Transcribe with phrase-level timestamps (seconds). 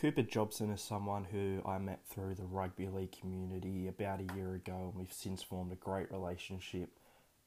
[0.00, 4.54] Cooper Jobson is someone who I met through the rugby league community about a year
[4.54, 6.90] ago, and we've since formed a great relationship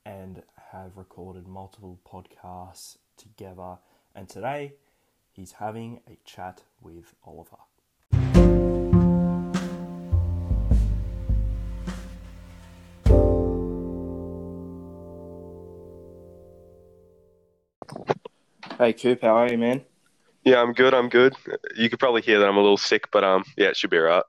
[0.05, 0.43] and
[0.73, 3.77] have recorded multiple podcasts together.
[4.13, 4.73] And today,
[5.31, 7.55] he's having a chat with Oliver.
[18.77, 19.85] Hey Coop, how are you, man?
[20.43, 20.93] Yeah, I'm good.
[20.93, 21.35] I'm good.
[21.75, 23.97] You could probably hear that I'm a little sick, but um, yeah, it should be
[23.97, 24.23] alright.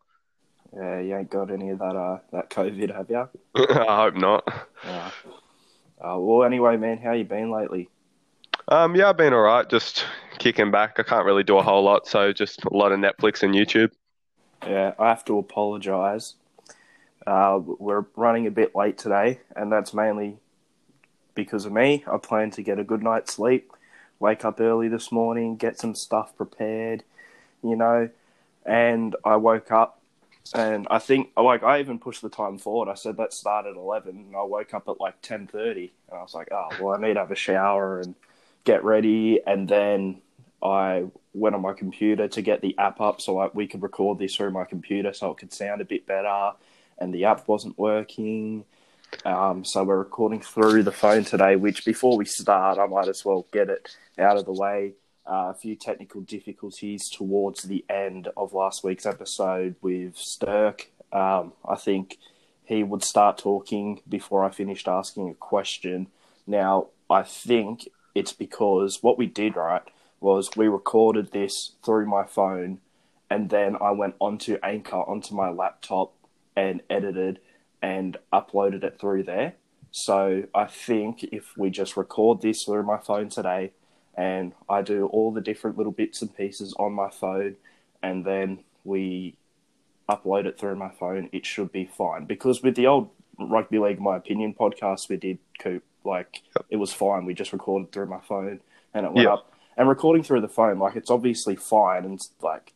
[0.74, 3.28] Yeah, you ain't got any of that uh that COVID, have you?
[3.68, 4.66] I hope not.
[4.84, 5.10] Uh,
[6.00, 7.88] uh, well, anyway, man, how you been lately?
[8.68, 9.68] Um, yeah, I've been alright.
[9.68, 10.06] Just
[10.38, 10.98] kicking back.
[10.98, 13.92] I can't really do a whole lot, so just a lot of Netflix and YouTube.
[14.66, 16.34] Yeah, I have to apologise.
[17.26, 20.38] Uh, we're running a bit late today, and that's mainly
[21.34, 22.04] because of me.
[22.10, 23.72] I plan to get a good night's sleep,
[24.22, 27.02] wake up early this morning, get some stuff prepared,
[27.62, 28.08] you know,
[28.64, 30.00] and I woke up
[30.54, 32.90] and I think like I even pushed the time forward.
[32.90, 36.18] I said let's start at eleven, and I woke up at like ten thirty, and
[36.18, 38.14] I was like, oh well, I need to have a shower and
[38.64, 40.20] get ready, and then
[40.62, 44.18] I went on my computer to get the app up so I, we could record
[44.18, 46.52] this through my computer so it could sound a bit better,
[46.98, 48.64] and the app wasn't working.
[49.24, 53.24] Um, so we're recording through the phone today, which before we start, I might as
[53.24, 54.94] well get it out of the way.
[55.24, 60.90] Uh, a few technical difficulties towards the end of last week's episode with Stirk.
[61.12, 62.18] Um, I think
[62.64, 66.08] he would start talking before I finished asking a question.
[66.46, 69.82] Now, I think it's because what we did, right,
[70.20, 72.80] was we recorded this through my phone
[73.32, 76.12] and then I went onto Anchor onto my laptop
[76.54, 77.40] and edited
[77.82, 79.54] and uploaded it through there.
[79.90, 83.72] So I think if we just record this through my phone today
[84.16, 87.56] and I do all the different little bits and pieces on my phone
[88.02, 89.36] and then we
[90.08, 92.24] upload it through my phone, it should be fine.
[92.24, 96.92] Because with the old Rugby League My Opinion podcast we did, Coop, like it was
[96.92, 97.26] fine.
[97.26, 98.60] We just recorded through my phone
[98.94, 99.34] and it went Yeah.
[99.34, 99.52] up.
[99.76, 102.72] And recording through the phone, like it's obviously fine and like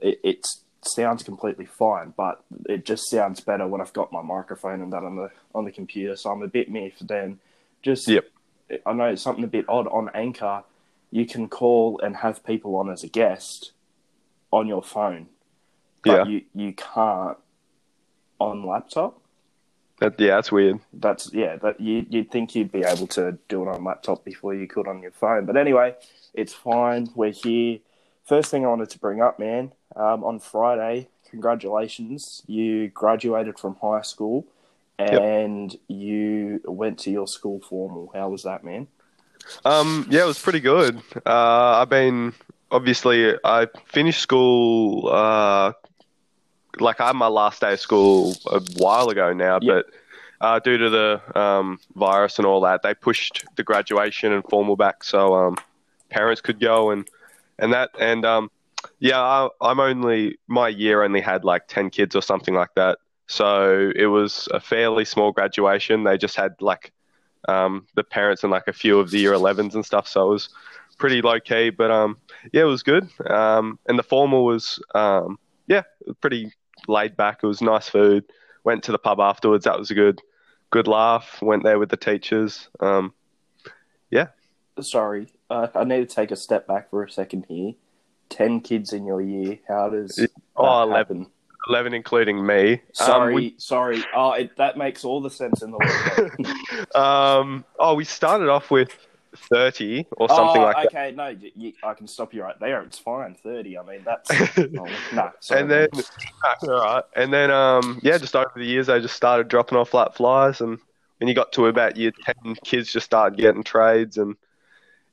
[0.00, 0.46] it, it
[0.82, 5.02] sounds completely fine, but it just sounds better when I've got my microphone and that
[5.02, 6.16] on the on the computer.
[6.16, 7.06] So I'm a bit miffed.
[7.06, 7.38] Then
[7.82, 8.24] just Yep.
[8.86, 10.62] I know it's something a bit odd on Anchor.
[11.10, 13.72] You can call and have people on as a guest
[14.52, 15.26] on your phone,
[16.02, 16.24] but Yeah.
[16.32, 17.36] you you can't
[18.38, 19.18] on laptop.
[19.98, 20.80] That, yeah, that's weird.
[20.94, 21.56] That's yeah.
[21.56, 24.88] That you you'd think you'd be able to do it on laptop before you could
[24.88, 25.44] on your phone.
[25.44, 25.94] But anyway,
[26.32, 27.10] it's fine.
[27.14, 27.80] We're here.
[28.30, 29.72] First thing I wanted to bring up, man.
[29.96, 32.44] Um, on Friday, congratulations!
[32.46, 34.46] You graduated from high school,
[35.00, 38.12] and you went to your school formal.
[38.14, 38.86] How was that, man?
[39.64, 41.02] Um, yeah, it was pretty good.
[41.26, 42.32] Uh, I've been
[42.70, 45.08] obviously I finished school.
[45.08, 45.72] Uh,
[46.78, 49.86] like I had my last day of school a while ago now, Yep.
[50.40, 54.44] but uh, due to the um, virus and all that, they pushed the graduation and
[54.48, 55.56] formal back so um,
[56.10, 57.08] parents could go and
[57.60, 58.50] and that and um,
[58.98, 62.98] yeah, I, I'm only my year only had like ten kids or something like that,
[63.26, 66.04] so it was a fairly small graduation.
[66.04, 66.92] They just had like
[67.48, 70.08] um, the parents and like a few of the year 11s and stuff.
[70.08, 70.48] So it was
[70.98, 72.18] pretty low key, but um,
[72.52, 73.08] yeah, it was good.
[73.28, 75.82] Um, and the formal was um, yeah,
[76.20, 76.52] pretty
[76.88, 77.40] laid back.
[77.42, 78.24] It was nice food.
[78.64, 79.64] Went to the pub afterwards.
[79.64, 80.20] That was a good
[80.70, 81.40] good laugh.
[81.40, 82.68] Went there with the teachers.
[82.80, 83.14] Um,
[84.10, 84.28] yeah.
[84.80, 87.74] Sorry, uh, I need to take a step back for a second here.
[88.28, 89.58] Ten kids in your year.
[89.66, 91.26] How does that oh, 11, happen?
[91.68, 92.74] 11 including me.
[92.74, 94.04] Um, Sorry, we- sorry.
[94.14, 96.94] Oh, it, that makes all the sense in the world.
[96.94, 98.96] um, oh, we started off with
[99.36, 101.12] 30 or something oh, like okay.
[101.12, 102.82] No, you, you, I can stop you right there.
[102.82, 103.34] It's fine.
[103.34, 103.78] Thirty.
[103.78, 105.30] I mean, that's oh, no.
[105.40, 106.04] Sorry, and then, man.
[106.62, 107.04] all right.
[107.14, 110.60] And then, um, yeah, just over the years, I just started dropping off flat flies,
[110.60, 110.78] and
[111.18, 114.36] when you got to about year ten, kids just started getting trades, and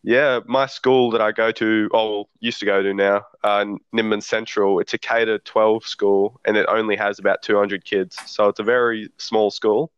[0.08, 4.24] yeah, my school that I go to, oh, used to go to now, uh, Nimbin
[4.24, 4.80] Central.
[4.80, 8.48] It's a K to twelve school, and it only has about two hundred kids, so
[8.48, 9.92] it's a very small school.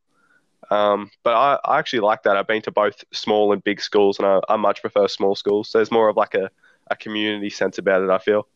[0.71, 2.37] Um, but I, I actually like that.
[2.37, 5.69] I've been to both small and big schools, and I, I much prefer small schools.
[5.71, 6.49] There's more of like a,
[6.87, 8.09] a community sense about it.
[8.09, 8.47] I feel.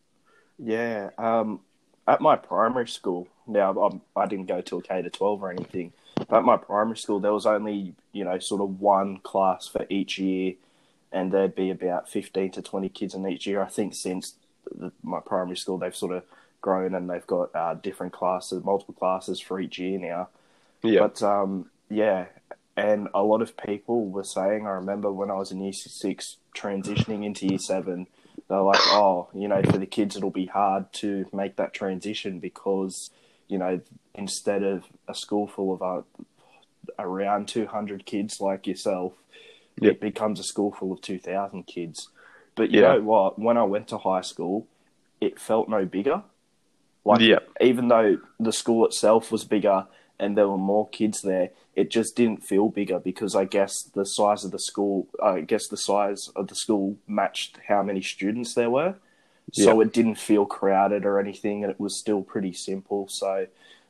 [0.58, 1.12] Yeah.
[1.20, 1.60] Um,
[2.08, 5.94] at my primary school, now I'm, I didn't go to K to twelve or anything.
[6.16, 9.86] But at my primary school, there was only you know sort of one class for
[9.92, 10.56] each year,
[11.14, 13.62] and there'd be about fifteen to twenty kids in each year.
[13.62, 14.36] I think since
[14.74, 16.24] the, my primary school, they've sort of
[16.62, 20.30] grown and they've got uh, different classes, multiple classes for each year now.
[20.82, 21.02] Yeah.
[21.02, 22.26] But um, yeah,
[22.76, 24.66] and a lot of people were saying.
[24.66, 28.08] I remember when I was in year six, transitioning into year seven,
[28.50, 32.40] they're like, oh, you know, for the kids it'll be hard to make that transition
[32.40, 33.12] because,
[33.48, 33.80] you know,
[34.16, 36.02] instead of a school full of uh,
[37.00, 39.14] around 200 kids like yourself,
[39.82, 39.94] Yep.
[39.94, 42.10] it becomes a school full of 2,000 kids.
[42.56, 42.94] But you Yeah.
[42.94, 43.40] know what?
[43.40, 44.68] When I went to high school,
[45.20, 46.24] it felt no bigger.
[47.06, 47.40] Like, Yeah.
[47.60, 49.88] even though the school itself was bigger
[50.20, 54.06] and there were more kids there, it just didn't feel bigger because I guess the
[54.06, 58.54] size of the school, I guess the size of the school matched how many students
[58.54, 58.96] there were.
[59.52, 63.08] So it didn't feel crowded or anything, and it was still pretty simple.
[63.10, 63.48] So,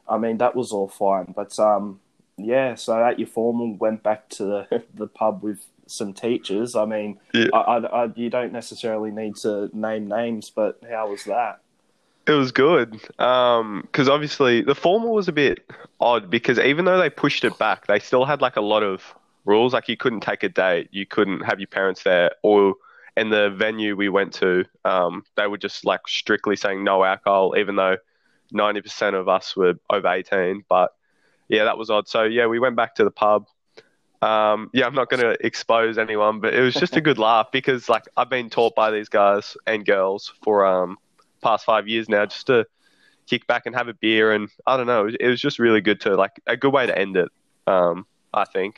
[0.09, 1.33] I mean, that was all fine.
[1.36, 2.00] But um,
[2.38, 6.75] yeah, so at your formal, went back to the, the pub with some teachers.
[6.75, 7.47] I mean, Yeah.
[7.53, 11.59] I, I, I, you don't necessarily need to name names, but how was that?
[12.25, 12.91] It was good.
[13.18, 15.69] Because obviously the formal was a bit
[16.00, 19.13] odd because even though they pushed it back, they still had like a lot of
[19.45, 19.74] rules.
[19.74, 22.75] Like you couldn't take a date, you couldn't have your parents there, or
[23.18, 27.56] in the venue we went to, um, they were just like strictly saying no alcohol,
[27.57, 27.97] even though
[28.53, 30.63] 90% of us were over 18.
[30.69, 30.94] But
[31.47, 32.07] yeah, that was odd.
[32.07, 33.47] So yeah, we went back to the pub.
[34.21, 37.51] Um, yeah, I'm not going to expose anyone, but it was just a good laugh
[37.51, 40.97] because like I've been taught by these guys and girls for um
[41.41, 42.65] past five years now just to
[43.27, 45.99] kick back and have a beer and I don't know it was, just really good
[46.01, 47.29] to like a good way to end it
[47.67, 48.75] um I think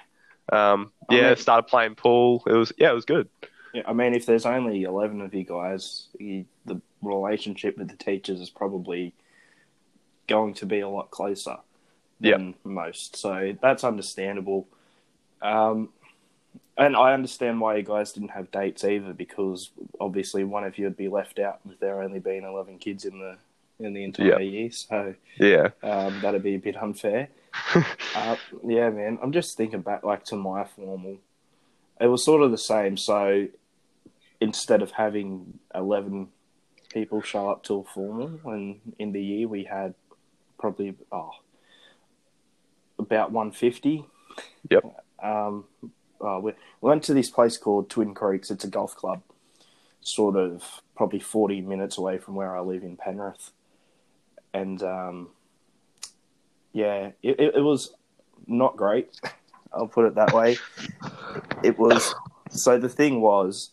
[0.51, 3.27] um I yeah mean- started playing pool it was yeah it was good
[3.73, 7.97] Yeah, I mean, if there's only 11 of you guys, you, the relationship with the
[7.97, 9.13] teachers is probably
[10.27, 11.57] going to be a lot closer
[12.31, 13.16] than most.
[13.16, 14.68] So that's understandable.
[15.42, 15.89] Um,
[16.77, 19.69] and I understand why you guys didn't have dates either, because
[20.00, 23.19] obviously one of you would be left out with there only being 11 kids in
[23.19, 23.38] the
[23.80, 24.72] in the entire year.
[24.72, 27.30] So yeah um, that'd be a bit unfair.
[28.16, 28.36] uh,
[28.66, 29.19] yeah, man.
[29.22, 31.18] I'm just thinking back like to my formal.
[32.00, 32.98] It was sort of the same.
[32.98, 33.48] So
[34.42, 36.30] instead of having eleven
[36.94, 39.94] people show up to a formal, and in the year we had
[40.57, 41.31] probably oh
[43.00, 44.06] about 150.
[44.69, 44.83] Yep.
[45.21, 45.65] Um,
[46.21, 46.51] uh, we,
[46.81, 48.51] we went to this place called Twin Creeks.
[48.51, 49.21] It's a golf club,
[50.01, 53.51] sort of probably 40 minutes away from where I live in Penrith.
[54.53, 55.30] And um,
[56.74, 57.94] yeah, it, it, it was
[58.47, 59.19] not great.
[59.74, 60.57] I'll put it that way.
[61.63, 62.15] It was
[62.50, 63.71] so the thing was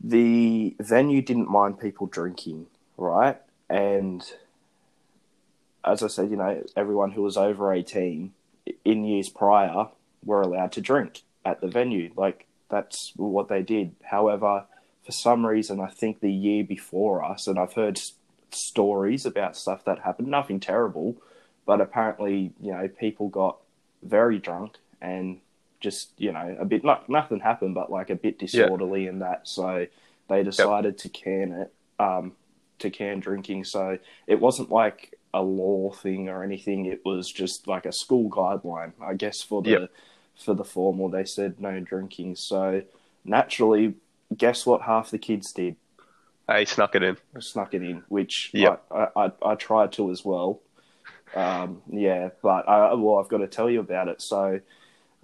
[0.00, 2.66] the venue didn't mind people drinking,
[2.96, 3.40] right?
[3.68, 4.22] And
[5.84, 8.32] as I said, you know, everyone who was over 18
[8.84, 9.88] in years prior
[10.24, 12.10] were allowed to drink at the venue.
[12.16, 13.94] Like, that's what they did.
[14.02, 14.64] However,
[15.04, 18.14] for some reason, I think the year before us, and I've heard s-
[18.50, 21.16] stories about stuff that happened, nothing terrible,
[21.66, 23.58] but apparently, you know, people got
[24.02, 25.40] very drunk and
[25.80, 29.46] just, you know, a bit, not, nothing happened, but like a bit disorderly in that.
[29.46, 29.86] So
[30.28, 32.32] they decided to can it, um,
[32.78, 33.64] to can drinking.
[33.64, 36.86] So it wasn't like a law thing or anything.
[36.86, 39.90] It was just like a school guideline, I guess, for the Yep.
[40.36, 41.08] for the formal.
[41.10, 42.36] They said no drinking.
[42.36, 42.82] So
[43.24, 43.94] naturally,
[44.36, 44.82] guess what?
[44.82, 45.76] Half the kids did
[46.48, 48.82] I snuck it in snuck it in, which Yep.
[48.90, 50.60] I, I, I, I tried to as well.
[51.34, 54.22] Um, yeah, but I, well, I've got to tell you about it.
[54.22, 54.60] So,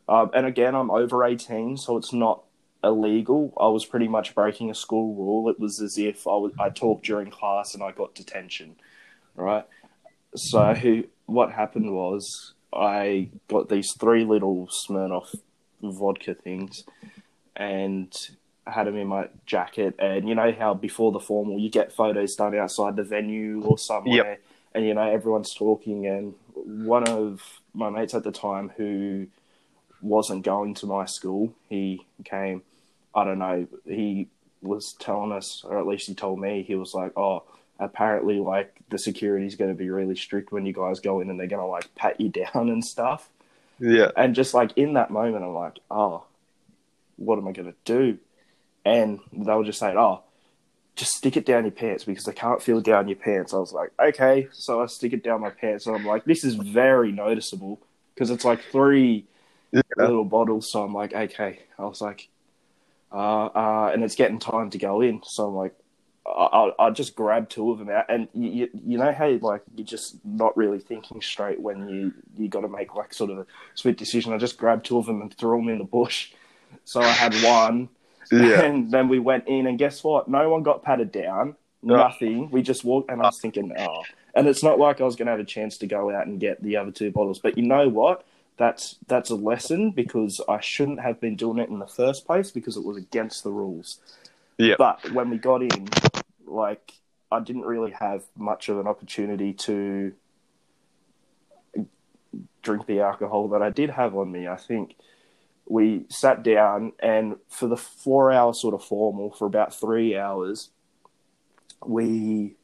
[0.09, 2.43] um, and again, I'm over 18, so it's not
[2.83, 3.53] illegal.
[3.61, 5.49] I was pretty much breaking a school rule.
[5.51, 8.77] It was as if I, was, I talked during class and I got detention,
[9.37, 9.65] right?
[10.35, 15.35] So, what happened was I got these three little Smirnoff
[15.83, 16.85] vodka things
[17.57, 18.13] and
[18.67, 19.95] had them in my jacket.
[19.99, 23.77] And you know how before the formal, you get photos done outside the venue or
[23.79, 24.41] somewhere, Yep.
[24.75, 26.07] and you know everyone's talking.
[26.07, 26.35] And
[26.87, 29.27] one of my mates at the time who
[30.03, 32.63] wasn't going to my school, he came.
[33.15, 33.67] I don't know.
[33.85, 34.29] He
[34.63, 37.43] was telling us, or at least he told me, he was like, "Oh,
[37.81, 41.41] apparently, like the security's going to be really strict when you guys go in, and
[41.41, 43.29] they're going to like pat you down and stuff."
[43.81, 46.25] yeah And just like in that moment, I'm like, oh,
[47.17, 48.19] what am I going to do?
[48.85, 50.23] And they were just saying, oh,
[50.97, 53.55] just stick it down your pants because I can't feel down your pants.
[53.55, 54.49] I was like, okay.
[54.53, 55.87] So I stick it down my pants.
[55.87, 57.81] And I'm like, this is very noticeable
[58.15, 59.27] because it's like three
[59.73, 59.83] Yeah.
[59.97, 60.71] little bottles.
[60.71, 61.61] So I'm like, okay.
[61.79, 62.29] I was like,
[63.13, 65.23] uh, uh, and it's getting time to go in.
[65.25, 65.75] So I'm like,
[66.31, 69.63] I, I, just grab two of them out, and you, you, you know how like
[69.75, 73.39] you're just not really thinking straight when you you got to make like sort of
[73.39, 74.33] a split decision.
[74.33, 76.33] I just grabbed two of them and threw them in the bush.
[76.85, 77.89] So I had one,
[78.33, 80.29] yeah and then we went in, and guess what?
[80.29, 81.57] No one got patted down.
[81.83, 81.97] No.
[81.97, 82.51] Nothing.
[82.51, 84.03] We just walked, and I was thinking, oh.
[84.35, 86.39] And it's not like I was going to have a chance to go out and
[86.39, 87.39] get the other two bottles.
[87.39, 88.25] But you know what?
[88.59, 92.51] That's that's a lesson because I shouldn't have been doing it in the first place
[92.51, 93.99] because it was against the rules.
[94.59, 94.75] Yeah.
[94.77, 95.89] But when we got in,
[96.51, 96.93] like
[97.31, 100.13] I didn't really have much of an opportunity to
[102.63, 104.49] drink the alcohol that I did have on me.
[104.49, 104.97] I think
[105.67, 110.71] we sat down and for the four hour sort of formal for about three hours,
[111.87, 112.57] we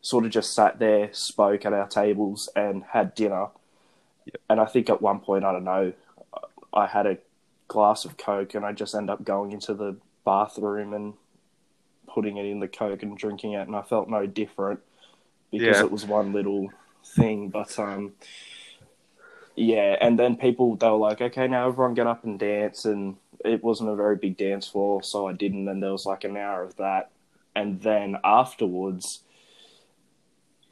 [0.00, 3.48] sort of just sat there, spoke at our tables, and had dinner.
[4.26, 4.36] Yep.
[4.48, 5.92] And I think at one point, I don't know,
[6.72, 7.18] I had a
[7.68, 11.14] glass of Coke and I just end up going into the bathroom and
[12.14, 13.66] putting it in the Coke and drinking it.
[13.66, 14.80] And I felt no different
[15.50, 15.84] because Yeah.
[15.84, 16.70] it was one little
[17.04, 17.48] thing.
[17.48, 18.12] But, um,
[19.56, 23.16] yeah, and then people they were like, okay, now everyone get up and dance, and
[23.44, 25.68] it wasn't a very big dance floor, so I didn't.
[25.68, 27.10] And there was like an hour of that,
[27.54, 29.23] and then afterwards,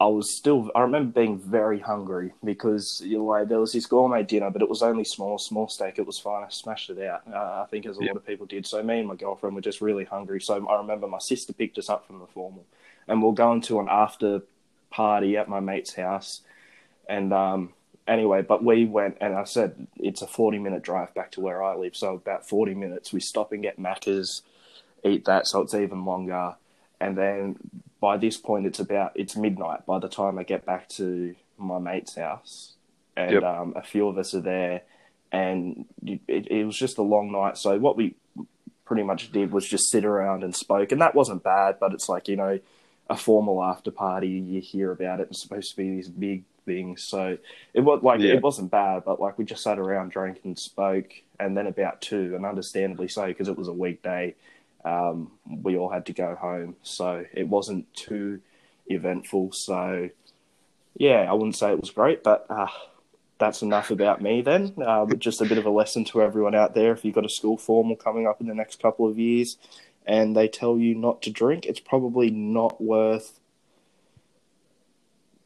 [0.02, 0.68] I was still.
[0.74, 4.60] I remember being very hungry because you know, like there was this gourmet dinner, but
[4.60, 5.96] it was only small, small steak.
[5.96, 6.42] It was fine.
[6.42, 7.22] I smashed it out.
[7.32, 8.08] Uh, I think as a Yeah.
[8.08, 8.66] lot of people did.
[8.66, 10.40] So me and my girlfriend were just really hungry.
[10.40, 12.66] So I remember my sister picked us up from the formal,
[13.06, 14.42] and we'll go into an after
[14.90, 16.40] party at my mate's house,
[17.08, 17.72] and um
[18.08, 21.62] anyway, but we went and I said it's a 40 minute drive back to where
[21.62, 21.94] I live.
[21.94, 24.42] So about 40 minutes, we stop and get Macca's,
[25.04, 25.46] eat that.
[25.46, 26.56] So it's even longer.
[27.00, 27.56] And then
[28.02, 31.78] by this point, it's about, it's midnight by the time I get back to my
[31.78, 32.72] mate's house.
[33.16, 33.42] And Yep.
[33.44, 34.82] um, a few of us are there.
[35.30, 37.56] And it, it was just a long night.
[37.56, 38.16] So what we
[38.84, 40.90] pretty much did was just sit around and spoke.
[40.90, 42.58] And that wasn't bad, but it's like, you know,
[43.08, 45.28] a formal after party, you hear about it.
[45.30, 46.96] It's supposed to be this big thing.
[46.96, 47.38] So
[47.72, 48.34] it was like Yeah.
[48.34, 52.00] it wasn't bad, but like we just sat around, drank and spoke, and then about
[52.00, 54.34] two, and understandably so because it was a weekday.
[54.84, 58.40] Um, we all had to go home, so it wasn't too
[58.86, 59.52] eventful.
[59.52, 60.10] So
[60.96, 62.66] yeah, I wouldn't say it was great, but uh,
[63.38, 64.74] that's enough about me then.
[64.84, 67.26] Uh, but just a bit of a lesson to everyone out there: if you've got
[67.26, 69.56] a school formal coming up in the next couple of years,
[70.06, 73.38] and they tell you not to drink, it's probably not worth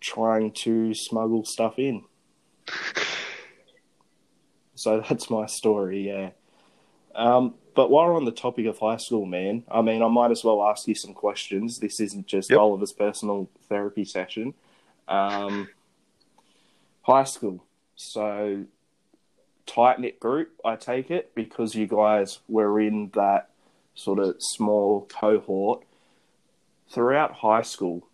[0.01, 2.05] trying to smuggle stuff in.
[4.79, 6.31] So that's my story, yeah.
[7.15, 10.31] Um, but while we're on the topic of high school, man, I mean, I might
[10.31, 11.79] as well ask you some questions.
[11.79, 12.59] This isn't just Yep.
[12.59, 14.55] Oliver's personal therapy session.
[15.07, 15.69] Um,
[17.03, 17.63] high school.
[17.95, 18.65] So,
[19.67, 23.51] tight knit group, I take it, because you guys were in that
[23.95, 25.85] sort of small cohort.
[26.89, 28.07] Throughout high school,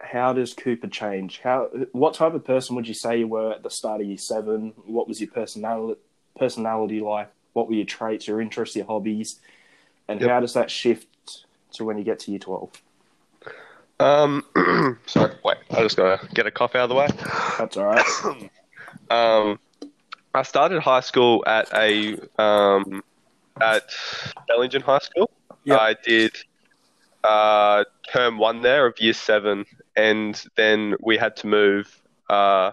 [0.00, 1.40] how does Cooper change?
[1.40, 4.18] How what type of person would you say you were at the start of year
[4.18, 4.74] seven?
[4.84, 6.00] What was your personality
[6.38, 7.30] personality like?
[7.52, 9.40] What were your traits, your interests, your hobbies,
[10.08, 10.30] and Yep.
[10.30, 11.06] how does that shift
[11.72, 12.70] to when you get to year twelve?
[13.98, 14.44] Um,
[15.06, 17.08] sorry, wait, I just gotta get a cough out of the way.
[17.58, 18.50] That's all right.
[19.08, 19.58] Um,
[20.34, 23.02] I started high school at a um,
[23.60, 23.88] at
[24.48, 25.30] Bellingen High School.
[25.64, 25.80] Yep.
[25.80, 26.36] I did
[27.24, 29.64] uh, term one there of year seven,
[29.96, 32.70] and then we had to move uh,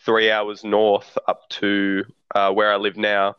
[0.00, 3.36] three hours north up to uh, where I live now.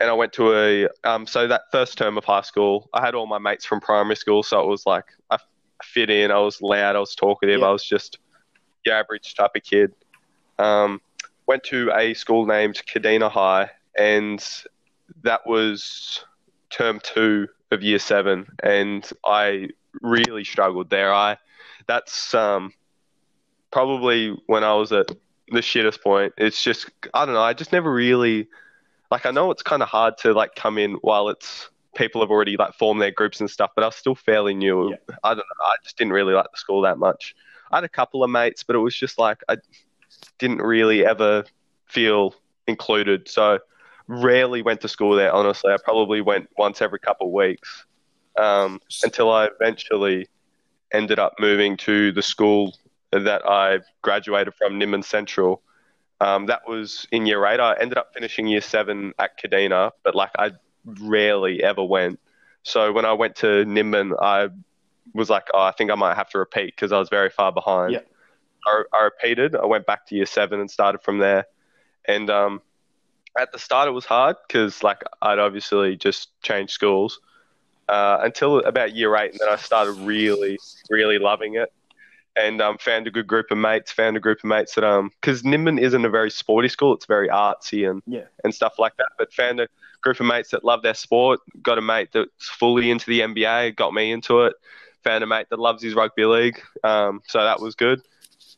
[0.00, 3.14] And I went to a um, so that first term of high school, I had
[3.14, 5.38] all my mates from primary school, so it was like I
[5.82, 6.30] fit in.
[6.30, 7.66] I was loud, I was talkative, Yeah.
[7.66, 8.18] I was just
[8.84, 9.92] the average type of kid.
[10.58, 11.00] Um,
[11.46, 14.44] went to a school named Kadina High, and
[15.22, 16.24] that was
[16.70, 19.68] term two of year seven, and I
[20.00, 21.12] really struggled there.
[21.12, 21.38] I
[21.86, 22.72] that's um,
[23.70, 25.08] probably when I was at
[25.48, 26.34] the shittest point.
[26.36, 27.42] It's just I don't know.
[27.42, 28.48] I just never really
[29.10, 29.26] like.
[29.26, 32.56] I know it's kind of hard to like come in while it's people have already
[32.56, 34.90] like formed their groups and stuff, but I was still fairly new.
[34.90, 34.96] Yeah.
[35.24, 35.64] I don't know.
[35.64, 37.34] I just didn't really like the school that much.
[37.70, 39.56] I had a couple of mates, but it was just like I
[40.38, 41.44] didn't really ever
[41.86, 42.34] feel
[42.66, 43.28] included.
[43.28, 43.58] So
[44.06, 45.32] rarely went to school there.
[45.32, 47.84] Honestly, I probably went once every couple of weeks
[48.38, 50.28] um, until I eventually
[50.92, 52.74] ended up moving to the school
[53.12, 55.62] that I graduated from, Nimbin Central.
[56.20, 57.60] Um, that was in year eight.
[57.60, 60.52] I ended up finishing year seven at Kadina, but like I
[60.84, 62.18] rarely ever went.
[62.64, 64.48] So when I went to Nimbin, I
[65.14, 67.52] was like, oh, I think I might have to repeat because I was very far
[67.52, 67.92] behind.
[67.92, 68.00] Yeah.
[68.66, 69.54] I, I repeated.
[69.54, 71.46] I went back to year seven and started from there.
[72.06, 72.62] And um,
[73.38, 77.20] at the start, it was hard because like I'd obviously just changed schools
[77.88, 80.58] uh, until about year eight, and then I started really,
[80.90, 81.72] really loving it.
[82.38, 83.90] And um, found a good group of mates.
[83.92, 87.06] Found a group of mates that um, because Nimbin isn't a very sporty school; it's
[87.06, 88.24] very artsy and Yeah.
[88.44, 89.08] and stuff like that.
[89.18, 89.68] But found a
[90.02, 91.40] group of mates that love their sport.
[91.62, 93.76] Got a mate that's fully into the NBA.
[93.76, 94.54] Got me into it.
[95.04, 96.60] Found a mate that loves his rugby league.
[96.84, 98.02] Um, so that was good.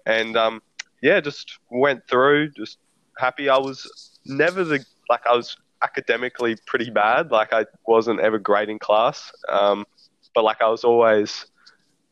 [0.04, 0.62] And um,
[1.02, 2.50] yeah, just went through.
[2.50, 2.78] Just
[3.18, 3.48] happy.
[3.48, 7.30] I was never the like I was academically pretty bad.
[7.30, 9.32] Like I wasn't ever great in class.
[9.48, 9.86] Um,
[10.34, 11.46] but like I was always,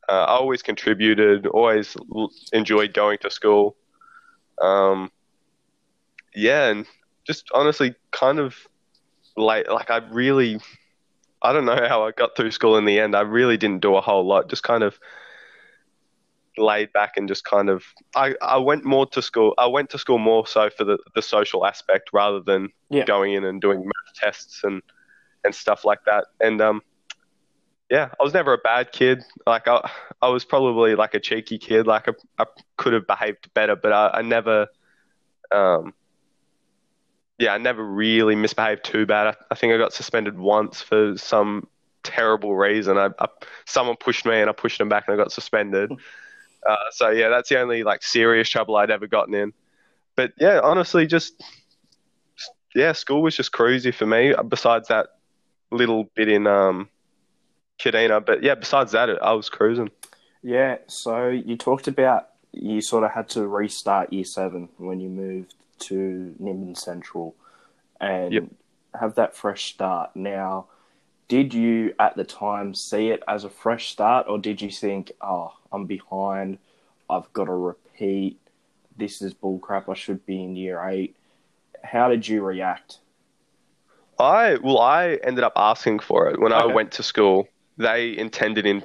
[0.09, 3.77] uh, I always contributed, always l- enjoyed going to school.
[4.61, 5.11] Um,
[6.35, 6.87] yeah, and
[7.27, 8.55] just honestly, kind of
[9.37, 9.69] late.
[9.71, 10.61] Like I really,
[11.43, 13.15] I don't know how I got through school in the end.
[13.15, 14.49] I really didn't do a whole lot.
[14.49, 14.99] Just kind of
[16.57, 17.85] laid back and just kind of
[18.17, 21.23] I, I went more to school I went to school more so for the, the
[21.23, 23.05] social aspect rather than Yeah.
[23.05, 24.83] going in and doing math tests and
[25.45, 26.83] and stuff like that and um
[27.91, 29.89] yeah I was never a bad kid like I
[30.21, 33.93] I was probably like a cheeky kid like I, I could have behaved better but
[33.93, 34.67] I, I never
[35.53, 35.95] um
[37.39, 41.17] yeah I never really misbehaved too bad I, I think I got suspended once for
[41.17, 41.69] some
[42.03, 43.27] terrible reason I, I
[43.67, 45.91] someone pushed me and I pushed them back and I got suspended
[46.69, 49.53] uh, so yeah, that's the only like serious trouble I'd ever gotten in.
[50.17, 51.35] But yeah, honestly, just
[52.75, 54.33] yeah, school was just crazy for me.
[54.35, 55.09] uh, Besides that
[55.71, 56.89] little bit in um,
[57.79, 59.91] Kadina, but yeah, besides that, I was cruising.
[60.43, 65.09] Yeah, so you talked about you sort of had to restart year seven when you
[65.09, 67.35] moved to Nimbin Central
[68.01, 68.45] and Yep.
[68.99, 70.15] have that fresh start.
[70.15, 70.67] Now,
[71.29, 75.13] did you at the time see it as a fresh start, or did you think,
[75.21, 76.59] oh, I'm behind,
[77.11, 78.39] I've got to repeat,
[78.97, 81.17] this is bullcrap, I should be in year eight?
[81.85, 82.99] How did you react?
[84.19, 87.47] I well, I ended up asking for it when I went to school.
[87.79, 88.83] They intended in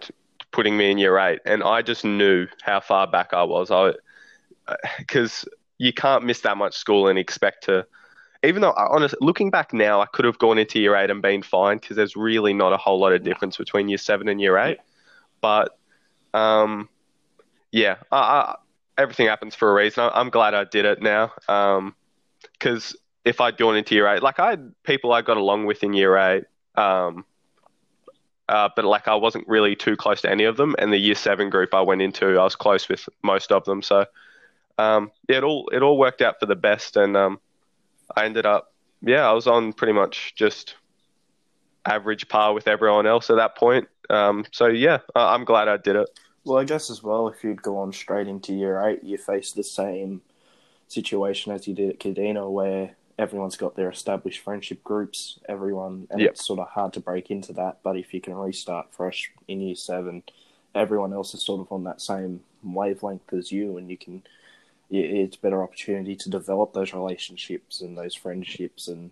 [0.52, 3.72] putting me in year eight, and I just knew how far back I was.
[3.72, 3.94] I
[4.98, 5.46] because
[5.78, 7.86] you can't miss that much school and expect to.
[8.44, 11.22] Even though, I honestly, looking back now, I could have gone into year eight and
[11.22, 14.40] been fine because there's really not a whole lot of difference between year seven and
[14.40, 14.80] year eight.
[15.40, 15.78] But,
[16.34, 16.90] um,
[17.72, 18.56] yeah, I, I,
[18.98, 20.04] everything happens for a reason.
[20.04, 21.32] I, I'm glad I did it now.
[21.48, 21.96] Um,
[22.52, 25.82] because if I'd gone into year eight, like I had people I got along with
[25.82, 26.44] in year eight,
[26.76, 27.26] um,
[28.50, 30.76] uh, but like I wasn't really too close to any of them.
[30.78, 33.82] And the year seven group I went into, I was close with most of them.
[33.82, 34.06] So,
[34.78, 37.40] um, yeah, it all it all worked out for the best, and um,
[38.16, 40.76] I ended up, yeah, I was on pretty much just
[41.86, 43.88] average par with everyone else at that point.
[44.10, 46.10] Um, so yeah, I, I'm glad I did it.
[46.46, 49.64] Well, I guess as well, if you'd gone straight into year eight, you face the
[49.64, 50.22] same
[50.88, 56.22] situation as you did at Kadina, where everyone's got their established friendship groups, everyone, and
[56.22, 56.32] Yep.
[56.32, 57.80] it's sort of hard to break into that.
[57.84, 60.24] But if you can restart fresh in year seven,
[60.74, 64.24] everyone else is sort of on that same wavelength as you, and you can,
[64.90, 69.12] it's a better opportunity to develop those relationships and those friendships and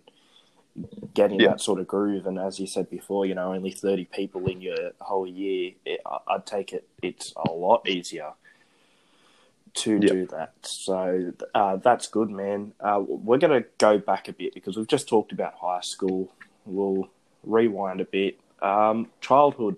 [1.14, 1.48] get in Yeah.
[1.50, 2.26] that sort of groove.
[2.26, 6.00] And as you said before, you know, only 30 people in your whole year, it,
[6.26, 8.32] I'd take it, it's a lot easier
[9.74, 10.12] to Yeah.
[10.12, 10.52] do that.
[10.62, 12.72] So uh, that's good, man.
[12.80, 16.30] Uh, we're going to go back a bit because we've just talked about high school.
[16.66, 17.08] We'll
[17.42, 18.38] rewind a bit.
[18.60, 19.76] Um, childhood,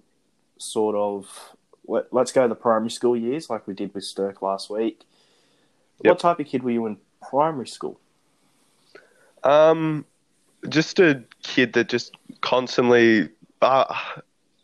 [0.58, 1.54] sort of.
[1.86, 5.02] Let, let's go the primary school years, like we did with Stirk last week.
[6.02, 6.10] Yep.
[6.10, 6.96] What type of kid were you in
[7.30, 8.00] primary school?
[9.42, 10.04] Um,
[10.68, 13.28] just a kid that just constantly,
[13.60, 13.94] uh,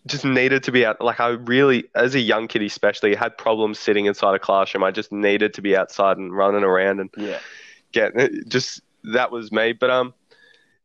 [0.07, 1.01] just needed to be out.
[1.01, 4.85] Like I really, as a young kid especially, had problems sitting inside a classroom.
[4.85, 7.39] I just needed to be outside and running around and Yeah.
[7.93, 8.13] get
[8.49, 9.73] just that was me.
[9.73, 10.15] But um,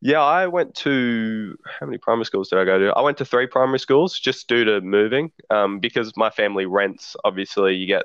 [0.01, 2.93] yeah, I went to how many primary schools did I go to?
[2.93, 5.31] I went to three primary schools just due to moving.
[5.49, 7.15] Um, because my family rents.
[7.23, 8.03] Obviously, you get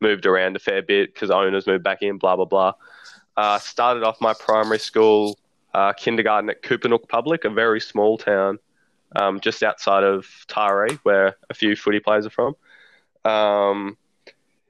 [0.00, 2.18] moved around a fair bit because owners move back in.
[2.18, 2.72] Blah blah blah.
[3.36, 5.38] Uh, started off my primary school
[5.72, 8.58] uh, kindergarten at Coopernook Public, a very small town
[9.16, 12.54] um, just outside of Taree, where a few footy players are from.
[13.24, 13.96] Um,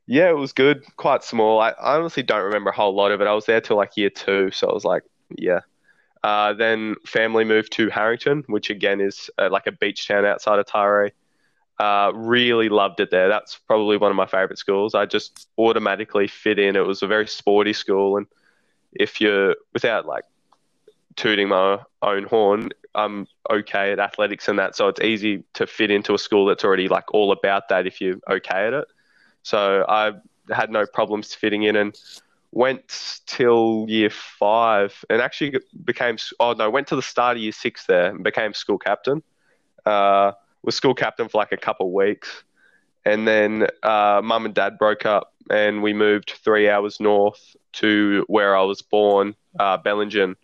[0.07, 1.61] yeah, it was good, quite small.
[1.61, 3.26] I, I honestly don't remember a whole lot of it.
[3.26, 5.02] I was there till like year two, so I was like,
[5.37, 5.61] yeah.
[6.22, 10.59] Uh, then family moved to Harrington, which again is uh, like a beach town outside
[10.59, 11.12] of Taree.
[11.78, 13.28] Uh, really loved it there.
[13.28, 14.94] That's probably one of my favorite schools.
[14.94, 16.76] I just automatically fit in.
[16.76, 18.26] It was a very sporty school, and
[18.92, 20.24] if you're without like
[21.16, 24.77] tooting my own horn, I'm okay at athletics and that.
[24.77, 28.01] So it's easy to fit into a school that's already like all about that if
[28.01, 28.88] you're okay at it.
[29.42, 30.12] So I
[30.55, 31.98] had no problems fitting in and
[32.53, 37.53] went till year five and actually became, oh no, went to the start of year
[37.53, 39.22] six there and became school captain.
[39.87, 42.44] Uh, was school captain for like a couple of weeks.
[43.05, 48.25] And then uh, mum and dad broke up and we moved three hours north to
[48.29, 50.37] where I was born, uh, Bellingen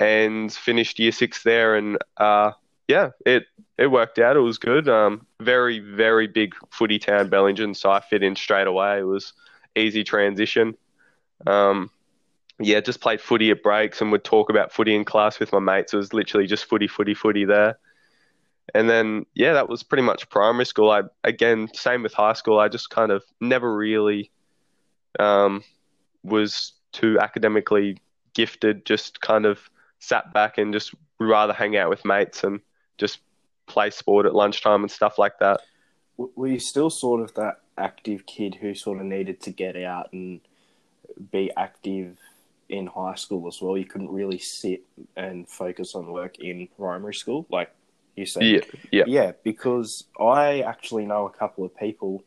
[0.00, 1.76] and finished year six there.
[1.76, 2.52] And uh,
[2.88, 3.44] yeah, it
[3.78, 4.36] it worked out.
[4.36, 4.88] It was good.
[4.88, 9.00] Um, very very big footy town, Bellingen, so I fit in straight away.
[9.00, 9.32] It was
[9.74, 10.76] easy transition.
[11.46, 11.90] Um,
[12.60, 15.58] yeah, just played footy at breaks and would talk about footy in class with my
[15.58, 15.92] mates.
[15.92, 17.78] It was literally just footy, footy, footy there.
[18.74, 20.90] And then yeah, that was pretty much primary school.
[20.90, 22.58] I again same with high school.
[22.58, 24.30] I just kind of never really
[25.18, 25.62] um,
[26.22, 27.98] was too academically
[28.34, 28.86] gifted.
[28.86, 29.68] Just kind of
[30.04, 32.60] sat back and just rather hang out with mates and
[32.98, 33.18] just
[33.66, 35.60] play sport at lunchtime and stuff like that.
[36.16, 40.12] Were you still sort of that active kid who sort of needed to get out
[40.12, 40.40] and
[41.32, 42.18] be active
[42.68, 43.76] in high school as well?
[43.76, 44.84] You couldn't really sit
[45.16, 47.74] and focus on work in primary school, like
[48.14, 48.44] you said.
[48.44, 48.60] Yeah,
[48.92, 49.32] yeah, yeah.
[49.42, 52.22] Because I actually know a couple of people,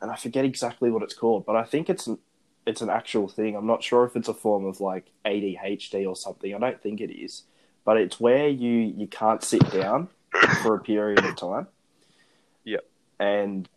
[0.00, 2.08] and I forget exactly what it's called, but I think it's
[2.66, 3.56] it's an actual thing.
[3.56, 6.54] I'm not sure if it's a form of like ADHD or something.
[6.54, 7.44] I don't think it is,
[7.84, 10.08] but it's where you you can't sit down
[10.62, 11.66] for a period of time.
[12.64, 12.84] Yep.
[13.18, 13.68] And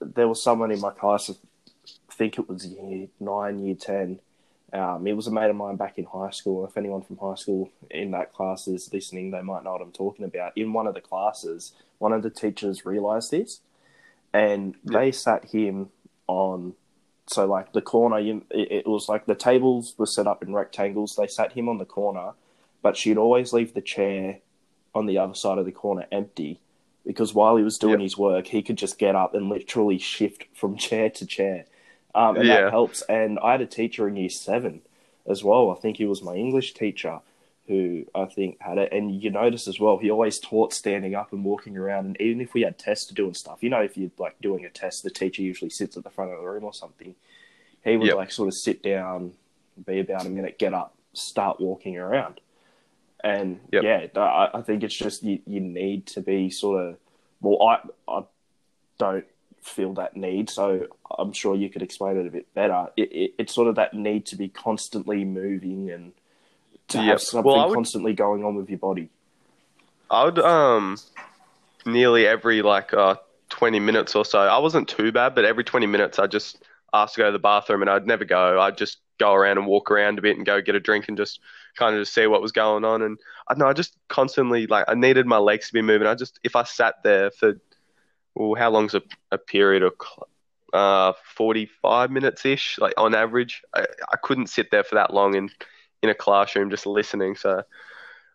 [0.00, 4.20] there was someone in my class, I think it was year nine, year 10.
[4.72, 6.66] Um, it was a mate of mine back in high school.
[6.66, 9.92] If anyone from high school in that class is listening, they might know what I'm
[9.92, 10.52] talking about.
[10.56, 13.60] In one of the classes, one of the teachers realised this,
[14.32, 14.92] and yep.
[14.92, 15.90] they sat him
[16.26, 16.74] on.
[17.28, 18.18] So, like the corner,
[18.50, 21.16] it was like the tables were set up in rectangles.
[21.16, 22.32] They sat him on the corner,
[22.82, 24.38] but she'd always leave the chair
[24.94, 26.60] on the other side of the corner empty
[27.06, 28.00] because while he was doing yep.
[28.00, 31.66] his work, he could just get up and literally shift from chair to chair.
[32.14, 32.62] Um, and yeah.
[32.62, 33.02] that helps.
[33.02, 34.82] And I had a teacher in year seven
[35.26, 35.70] as well.
[35.70, 37.20] I think he was my English teacher
[37.68, 38.92] who I think had it.
[38.92, 42.06] And you notice as well, he always taught standing up and walking around.
[42.06, 44.40] And even if we had tests to do and stuff, you know, if you're like
[44.40, 47.14] doing a test, the teacher usually sits at the front of the room or something.
[47.84, 48.16] He would yep.
[48.16, 49.32] like sort of sit down,
[49.84, 52.40] be about a minute, get up, start walking around.
[53.22, 53.82] And yep.
[53.82, 56.96] yeah, I, I, think it's just you, you need to be sort of.
[57.40, 58.24] Well, I I
[58.98, 59.24] don't
[59.62, 60.86] feel that need, so
[61.18, 62.88] I'm sure you could explain it a bit better.
[62.96, 66.12] It, it, it's sort of that need to be constantly moving and
[66.88, 67.06] to yep.
[67.06, 69.08] have something well, would, constantly going on with your body.
[70.10, 70.98] I would um
[71.84, 73.16] nearly every like uh
[73.50, 74.40] 20 minutes or so.
[74.40, 77.38] I wasn't too bad, but every 20 minutes I just asked to go to the
[77.38, 78.60] bathroom and I'd never go.
[78.60, 81.16] I'd just go around and walk around a bit and go get a drink and
[81.16, 81.40] just
[81.76, 83.02] kind of just see what was going on.
[83.02, 83.18] And
[83.48, 86.06] I know I just constantly like I needed my legs to be moving.
[86.06, 87.54] I just if I sat there for
[88.34, 89.92] well, how long's a, a period of
[90.72, 93.62] uh 45 minutes ish, like on average.
[93.74, 95.50] I, I couldn't sit there for that long in
[96.06, 97.36] in a classroom just listening.
[97.36, 97.62] So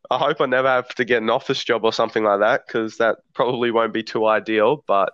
[0.10, 2.98] I hope I never have to get an office job or something like that because
[2.98, 4.84] that probably won't be too ideal.
[4.86, 5.14] But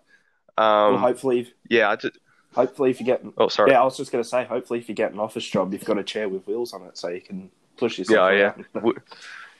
[0.58, 2.18] um, well, hopefully, yeah, I just
[2.58, 4.90] Hopefully, if you get oh sorry, yeah, I was just going to say, hopefully, if
[4.90, 7.22] you get an office job, you've got a chair with wheels on it, so you
[7.22, 8.34] can push yourself.
[8.34, 8.92] Yeah, yeah,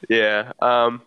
[0.10, 0.52] yeah.
[0.60, 1.04] Um,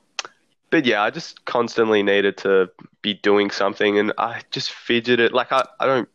[0.70, 2.70] but yeah, I just constantly needed to
[3.02, 5.32] be doing something, and I just fidgeted.
[5.32, 6.08] Like I, I don't,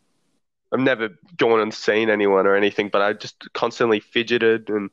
[0.71, 4.89] I've never gone and seen anyone or anything, but I just constantly fidgeted, and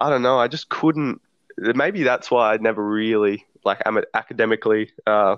[0.00, 1.20] I don't know, I just couldn't.
[1.58, 5.36] Maybe that's why I never really like I'm academically uh,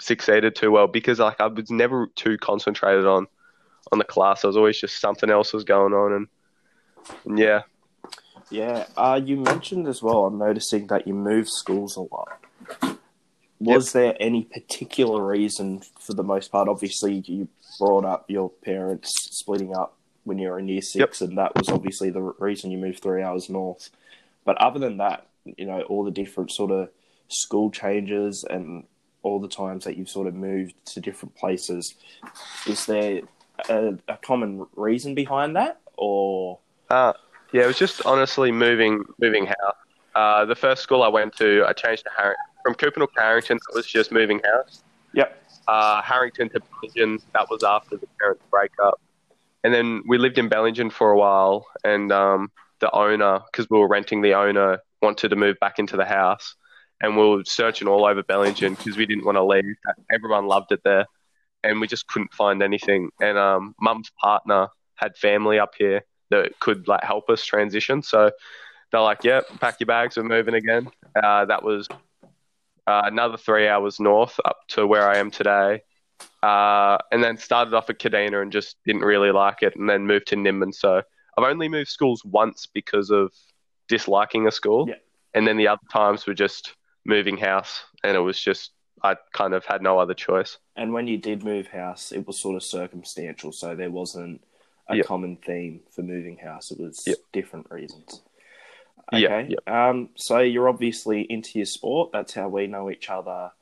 [0.00, 3.26] succeeded too well because like I was never too concentrated on
[3.92, 4.42] on the class.
[4.42, 6.28] There was always just something else was going on, and,
[7.24, 7.62] and yeah.
[8.50, 10.26] Yeah, uh, you mentioned as well.
[10.26, 12.40] I'm noticing that you move schools a lot.
[13.58, 13.92] Was yep.
[13.92, 16.68] there any particular reason, for the most part?
[16.68, 21.28] Obviously, you brought up your parents splitting up when you were in year six, yep.
[21.28, 23.90] and that was obviously the reason you moved three hours north.
[24.44, 26.88] But other than that, you know, all the different sort of
[27.28, 28.84] school changes and
[29.22, 31.94] all the times that you've sort of moved to different places,
[32.66, 33.22] is there
[33.68, 36.58] a, a common reason behind that, or?
[36.90, 37.12] Uh,
[37.52, 39.76] yeah, it was just honestly moving moving house.
[40.14, 42.44] Uh, the first school I went to, I changed to Harrington.
[42.64, 44.82] From Coopernook to Harrington, it was just moving house.
[45.12, 45.42] Yep.
[45.68, 49.00] Uh, Harrington to Bellingen, that was after the parents' breakup.
[49.64, 53.78] And then we lived in Bellingen for a while, and um, the owner, because we
[53.78, 56.54] were renting, the owner wanted to move back into the house.
[57.00, 59.74] And we were searching all over Bellingen because we didn't want to leave.
[60.12, 61.06] Everyone loved it there
[61.64, 63.10] and we just couldn't find anything.
[63.20, 68.02] And um, mum's partner had family up here that could like help us transition.
[68.02, 68.30] So
[68.92, 71.88] they're like, "Yep, yeah, pack your bags, we're moving again." Uh, that was
[72.86, 75.82] uh, another three hours north up to where I am today.
[76.42, 80.06] Uh, and then started off at Kadina and just didn't really like it, and then
[80.06, 80.74] moved to Nimbin.
[80.74, 81.02] So
[81.36, 83.32] I've only moved schools once because of
[83.88, 84.96] disliking a school, yeah.
[85.34, 89.54] and then the other times were just moving house, and it was just I kind
[89.54, 90.58] of had no other choice.
[90.76, 94.42] And when you did move house, it was sort of circumstantial, so there wasn't
[94.88, 95.06] a yep.
[95.06, 96.70] common theme for moving house.
[96.70, 97.18] It was yep.
[97.32, 98.22] different reasons.
[99.12, 99.48] Okay.
[99.50, 99.68] Yep.
[99.68, 102.10] Um, so you're obviously into your sport.
[102.12, 103.52] That's how we know each other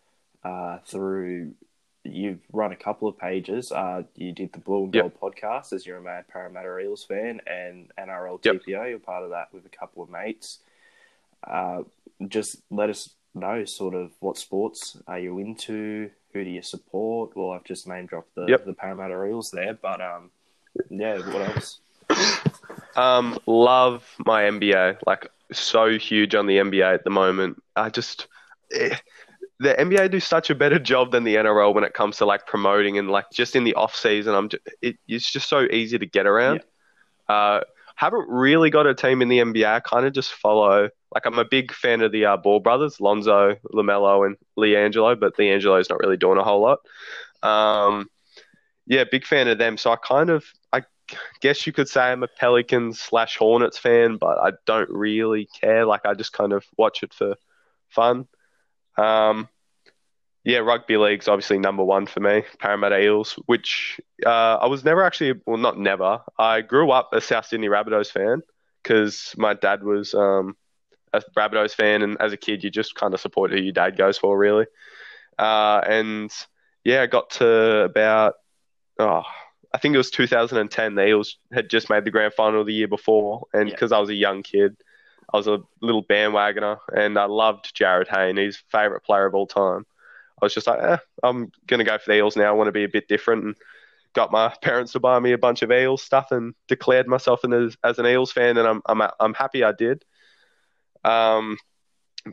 [0.44, 1.54] uh, through.
[2.04, 3.70] You've run a couple of pages.
[3.70, 7.40] Uh, you did the Blue and Gold podcast as you're a mad Parramatta Eels fan,
[7.46, 8.90] and NRL TPO.
[8.90, 10.58] You're part of that with a couple of mates.
[11.46, 11.82] Uh,
[12.28, 16.10] just let us know sort of what sports are you into?
[16.32, 17.36] Who do you support?
[17.36, 18.66] Well, I've just name dropped the Yep.
[18.66, 20.30] the Parramatta Eels there, but um,
[20.90, 21.78] yeah, what else?
[22.96, 24.98] Um, love my NBA.
[25.06, 27.62] Like so huge on the NBA at the moment.
[27.76, 28.26] I just
[28.72, 28.96] eh,
[29.62, 32.46] the NBA do such a better job than the NRL when it comes to like
[32.46, 34.34] promoting and like just in the off season.
[34.34, 36.62] I'm just, it, it's just so easy to get around.
[37.28, 37.60] Uh,
[37.94, 39.64] haven't really got a team in the NBA.
[39.64, 40.90] I kind of just follow.
[41.14, 45.36] Like I'm a big fan of the uh, Ball brothers, Lonzo, LaMelo, and LiAngelo, but
[45.36, 46.80] LiAngelo's not really doing a whole lot.
[47.48, 48.10] Um,
[48.86, 49.76] yeah, big fan of them.
[49.76, 50.82] So I kind of, I
[51.40, 55.86] guess you could say I'm a Pelicans slash Hornets fan, but I don't really care.
[55.86, 57.36] Like I just kind of watch it for
[57.88, 58.26] fun.
[58.96, 59.48] Um,
[60.44, 62.42] yeah, rugby league's obviously number one for me.
[62.58, 66.20] Parramatta Eels, which uh, I was never actually, well, not never.
[66.38, 68.42] I grew up a South Sydney Rabbitohs fan
[68.82, 70.56] because my dad was um,
[71.12, 73.96] a Rabbitohs fan, and as a kid, you just kind of support who your dad
[73.96, 74.66] goes for, really.
[75.38, 76.30] Uh, and
[76.84, 78.34] yeah, I got to about,
[78.98, 79.22] oh,
[79.72, 80.96] I think it was 2010.
[80.96, 83.74] The Eels had just made the grand final the year before, and Yeah.
[83.74, 84.76] because I was a young kid,
[85.32, 88.36] I was a little bandwagoner, and I loved Jarryd Hayne.
[88.36, 89.86] He's favorite player of all time.
[90.40, 92.48] I was just like, eh, I'm gonna go for the Eels now.
[92.48, 93.56] I want to be a bit different, and
[94.14, 97.76] got my parents to buy me a bunch of Eels stuff, and declared myself as,
[97.84, 100.04] as an Eels fan, and I'm I'm I'm happy I did.
[101.04, 101.58] Um,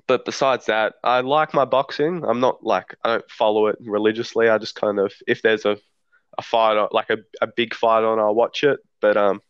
[0.07, 2.23] but besides that, I like my boxing.
[2.23, 4.49] I'm not like I don't follow it religiously.
[4.49, 5.77] I just kind of if there's a
[6.37, 8.79] a fight like a, a big fight on, I'll watch it.
[9.01, 9.41] But um,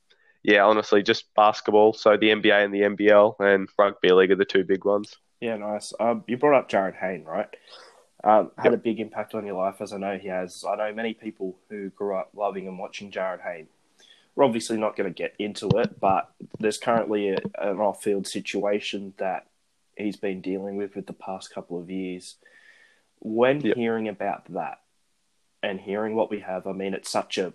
[0.44, 1.94] yeah, honestly, just basketball.
[1.94, 5.16] So the NBA and the NBL and rugby league are the two big ones.
[5.42, 5.94] Yeah, nice.
[6.00, 7.48] Um, you brought up Jarryd Hayne, right?
[8.24, 8.74] Um, had Yep.
[8.74, 10.66] a big impact on your life, as I know he has.
[10.68, 13.68] I know many people who grew up loving and watching Jarryd Hayne.
[14.36, 19.14] We're obviously not going to get into it, but there's currently a, an off-field situation
[19.18, 19.48] that
[19.98, 22.36] he's been dealing with with the past couple of years.
[23.20, 23.76] When Yep.
[23.76, 24.80] hearing about that
[25.64, 27.54] and hearing what we have, I mean, it's such a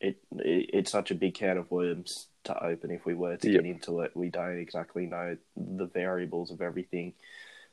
[0.00, 3.50] it, it it's such a big can of worms to open if we were to
[3.50, 3.62] Yep.
[3.62, 4.16] get into it.
[4.16, 7.14] We don't exactly know the variables of everything,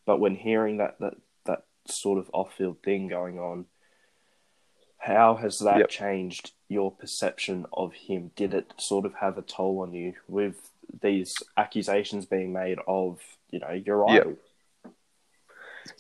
[0.06, 3.66] but when hearing that that that sort of off-field thing going on,
[4.98, 5.90] how has that Yep.
[5.90, 8.32] changed your perception of him?
[8.36, 13.22] Did it sort of have a toll on you with these accusations being made of
[13.50, 14.22] you know your Yep.
[14.22, 14.38] idol?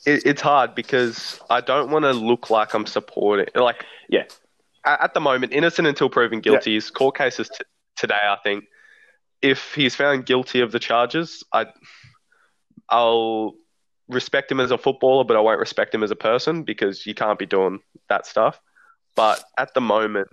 [0.06, 3.48] It, it's hard because I don't want to look like I'm supporting.
[3.56, 4.26] Like Yeah.
[4.86, 6.76] At, the moment, innocent until proven guilty.
[6.76, 7.63] His court case is t-
[7.96, 8.15] today.
[8.15, 8.65] I think
[9.41, 11.67] if he's found guilty of the charges, I
[12.89, 13.56] I'll
[14.10, 17.13] respect him as a footballer, but I won't respect him as a person because you
[17.13, 18.60] can't be doing that stuff.
[19.15, 20.28] But at the moment,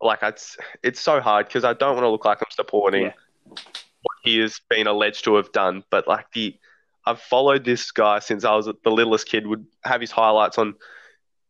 [0.00, 3.12] like it's it's so hard because I don't want to look like I'm supporting Yeah.
[3.46, 5.84] what he has been alleged to have done.
[5.90, 6.56] But like the
[7.04, 9.46] I've followed this guy since I was the littlest kid.
[9.46, 10.74] Would have his highlights on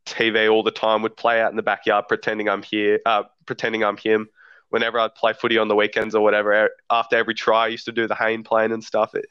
[0.06, 1.02] TV all the time.
[1.02, 4.28] Would play out in the backyard pretending I'm here, uh, pretending I'm him.
[4.70, 7.92] Whenever I'd play footy on the weekends or whatever, after every try, I used to
[7.92, 9.14] do the Hayne Plane and stuff.
[9.14, 9.26] It,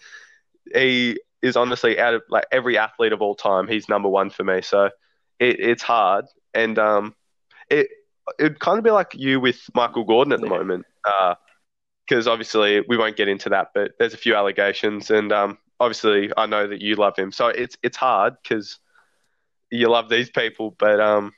[0.74, 3.68] he is honestly out of like every athlete of all time.
[3.68, 4.62] He's number one for me.
[4.62, 4.92] So
[5.40, 7.16] it, it's hard, and um,
[7.70, 7.88] it
[8.40, 10.58] it'd kind of be like you with Michael Gordon at the Yeah.
[10.60, 10.86] moment,
[12.08, 16.32] because obviously we won't get into that, but there's a few allegations, and um, obviously
[16.38, 18.78] I know that you love him, so it's it's hard because
[19.72, 21.34] you love these people, but um,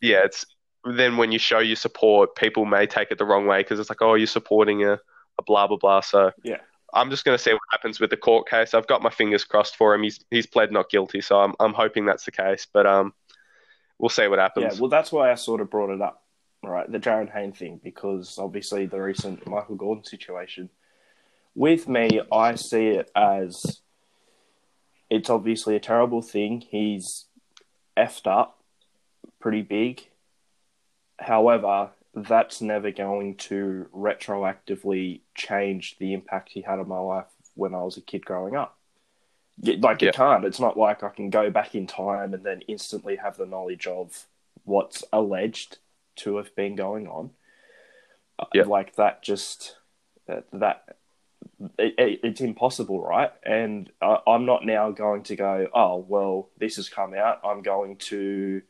[0.00, 0.44] yeah, it's
[0.84, 3.90] then when you show your support, people may take it the wrong way because it's
[3.90, 4.92] like, oh, you're supporting a,
[5.38, 6.00] a blah blah blah.
[6.00, 6.58] So Yeah.
[6.92, 8.74] I'm just going to see what happens with the court case.
[8.74, 10.02] I've got my fingers crossed for him.
[10.02, 12.66] He's he's pled not guilty, so I'm I'm hoping that's the case.
[12.72, 13.14] But um,
[13.98, 14.74] we'll see what happens.
[14.74, 16.24] Yeah, well, that's why I sort of brought it up,
[16.62, 16.90] right?
[16.90, 20.68] The Jarryd Hayne thing, because obviously the recent Michael Gordon situation.
[21.54, 23.80] With me, I see it as
[25.10, 26.62] it's obviously a terrible thing.
[26.70, 27.26] He's
[28.00, 28.58] effed up
[29.40, 30.06] pretty big.
[31.18, 37.74] However, that's never going to retroactively change the impact he had on my life when
[37.74, 38.76] I was a kid growing up.
[39.62, 40.08] Like, Yeah.
[40.08, 40.44] it can't.
[40.44, 43.86] It's not like I can go back in time and then instantly have the knowledge
[43.86, 44.26] of
[44.64, 45.78] what's alleged
[46.16, 47.30] to have been going on.
[48.38, 48.64] Uh, Yeah.
[48.64, 49.76] Like, that just,
[50.26, 50.96] that, that
[51.78, 53.30] it, it, it's impossible, right?
[53.42, 57.40] And I, I'm not now going to go, oh, well, this has come out.
[57.44, 58.62] I'm going to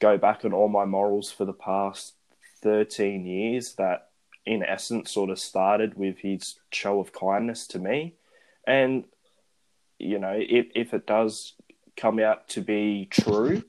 [0.00, 2.14] go back on all my morals for the past
[2.62, 4.08] 13 years that,
[4.44, 8.14] in essence, sort of started with his show of kindness to me.
[8.66, 9.04] And,
[9.98, 11.54] you know, if, if it does
[11.96, 13.62] come out to be true,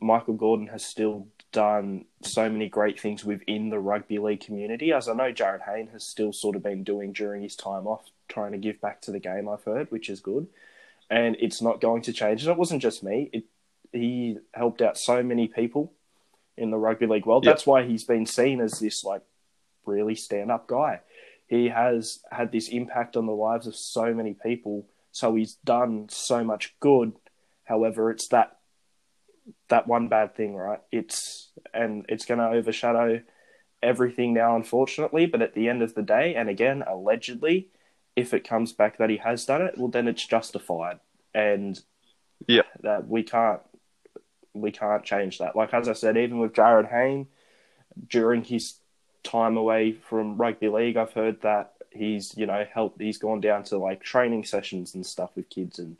[0.00, 5.08] Michael Gordon has still done so many great things within the rugby league community, as
[5.08, 8.52] I know Jarryd Hayne has still sort of been doing during his time off, trying
[8.52, 10.46] to give back to the game, I've heard, which is good.
[11.08, 12.42] and it's not going to change.
[12.42, 13.44] And it wasn't just me; it,
[13.92, 15.92] he helped out so many people
[16.56, 17.44] in the rugby league world.
[17.44, 17.52] Yep.
[17.54, 19.22] That's why he's been seen as this like
[19.84, 21.00] really stand up guy.
[21.46, 24.86] He has had this impact on the lives of so many people.
[25.12, 27.12] So he's done so much good.
[27.64, 28.58] However, it's that
[29.68, 30.80] that one bad thing, right?
[30.90, 33.22] It's and it's going to overshadow
[33.82, 35.26] everything now, unfortunately.
[35.26, 37.68] But at the end of the day, and again, allegedly,
[38.14, 41.00] if it comes back that he has done it, well, then it's justified,
[41.34, 41.80] and
[42.46, 42.62] Yeah.
[42.80, 43.60] that we can't
[44.54, 45.54] we can't change that.
[45.54, 47.26] Like as I said, even with Jarryd Hayne,
[48.08, 48.74] during his
[49.22, 53.00] time away from rugby league, I've heard that he's you know helped.
[53.00, 55.96] He's gone down to like training sessions and stuff with kids and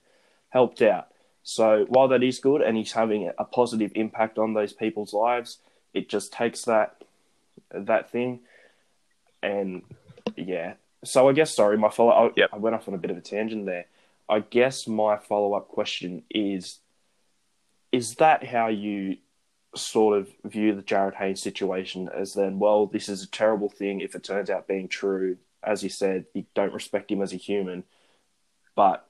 [0.51, 1.09] helped out.
[1.49, 5.59] So while that is good and he's having a positive impact on those people's lives,
[5.95, 7.05] it just takes that
[7.71, 8.41] that thing
[9.45, 9.83] and
[10.35, 10.75] yeah.
[11.05, 12.11] So I guess sorry, my follow.
[12.11, 12.51] I, Yep.
[12.53, 13.87] I went off on a bit of a tangent there.
[14.29, 16.81] I guess my follow up question is:
[17.93, 19.19] Is that how you
[19.77, 22.09] sort of view the Jarryd Haynes situation?
[22.13, 25.37] As then, well, this is a terrible thing if it turns out being true.
[25.63, 27.85] As you said, you don't respect him as a human,
[28.75, 29.06] but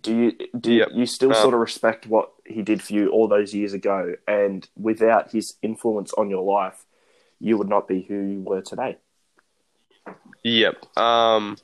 [0.00, 0.88] do you do Yep.
[0.92, 4.14] you still Um, sort of respect what he did for you all those years ago?
[4.26, 6.84] And without his influence on your life,
[7.40, 8.98] you would not be who you were today.
[10.44, 10.96] Yep.
[10.96, 11.56] Um,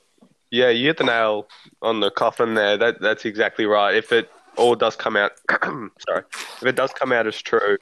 [0.51, 1.49] yeah, you hit the nail
[1.83, 2.77] on the coffin there.
[2.77, 3.95] That that's exactly right.
[3.95, 7.77] If it all does come out, sorry, if it does come out as true,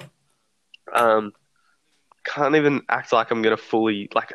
[0.92, 1.32] um,
[2.24, 4.32] can't even act like I'm gonna fully like.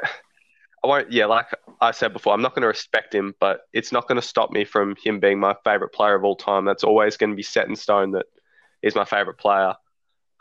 [0.87, 1.11] I won't.
[1.11, 1.47] Yeah, like
[1.81, 4.95] I said before, I'm not gonna respect him, but it's not gonna stop me from
[5.03, 6.65] him being my favorite player of all time.
[6.65, 8.11] That's always gonna be set in stone.
[8.11, 8.25] That
[8.81, 9.75] he's my favorite player.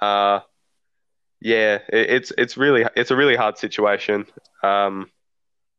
[0.01, 0.41] Uh,
[1.41, 4.27] yeah, it, it's it's really it's a really hard situation.
[4.63, 5.11] Um,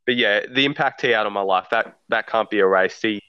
[0.06, 3.02] but yeah, the impact he had on my life that that can't be erased.
[3.02, 3.22] He,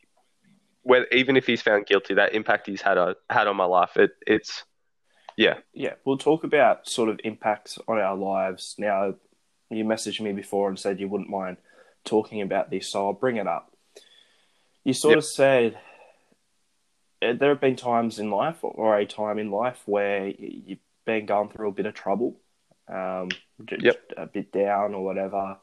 [0.82, 3.96] whether, even if he's found guilty, that impact he's had uh, had on my life,
[3.96, 4.64] it it's
[5.38, 8.74] yeah, Yeah, we'll talk about sort of impacts on our lives.
[8.76, 9.14] Now,
[9.70, 11.56] you messaged me before and said you wouldn't mind
[12.04, 13.72] talking about this, so I'll bring it up.
[14.84, 15.18] You sort Yep.
[15.18, 15.78] of said
[17.20, 21.26] uh, there have been times in life, or a time in life, where you've been
[21.26, 22.36] going through a bit of trouble,
[22.88, 23.28] um,
[23.82, 24.12] Yep.
[24.16, 25.58] a bit down or whatever.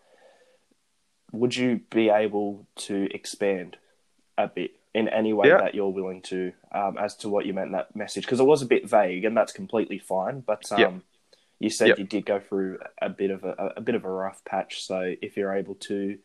[1.31, 3.77] Would you be able to expand
[4.37, 7.67] a bit in any way that you're willing to um, as to what you meant
[7.67, 8.25] in that message?
[8.25, 10.41] Because it was a bit vague, and that's completely fine.
[10.41, 11.03] But um.
[11.59, 11.99] You said Yep.
[11.99, 14.83] you did go through a bit of a, a bit of a rough patch.
[14.83, 16.17] So if you're able to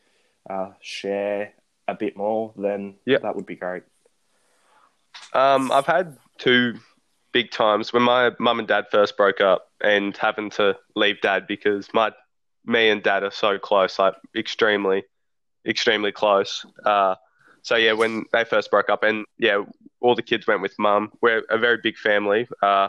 [0.48, 1.52] uh, share
[1.86, 3.22] a bit more, then Yep.
[3.22, 3.82] that would be great.
[5.32, 6.74] Um, I've had two
[7.32, 11.46] big times when my mum and dad first broke up and having to leave dad
[11.46, 12.12] because my
[12.64, 15.04] me and dad are so close, like extremely,
[15.66, 16.66] extremely close.
[16.84, 17.14] Uh,
[17.62, 19.62] so yeah, when they first broke up, and yeah,
[20.00, 21.12] all the kids went with mum.
[21.20, 22.48] We're a very big family.
[22.62, 22.88] Uh,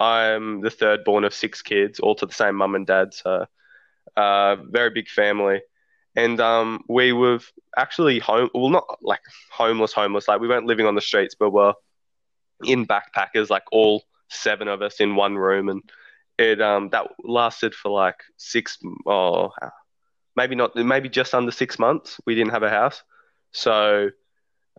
[0.00, 3.14] I'm the third born of six kids, all to the same mum and dad.
[3.14, 3.46] So,
[4.16, 5.60] uh, very big family.
[6.16, 7.40] And um, we were
[7.76, 8.50] actually home.
[8.54, 10.28] Well, not like homeless, homeless.
[10.28, 11.74] Like we weren't living on the streets, but we were
[12.64, 15.82] in backpackers, like all seven of us in one room, and
[16.38, 19.52] it um that lasted for like six, oh,
[20.36, 22.20] maybe not, maybe just under six months.
[22.26, 23.02] We didn't have a house,
[23.52, 24.10] so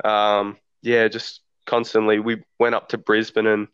[0.04, 3.68] um yeah, just constantly we went up to Brisbane and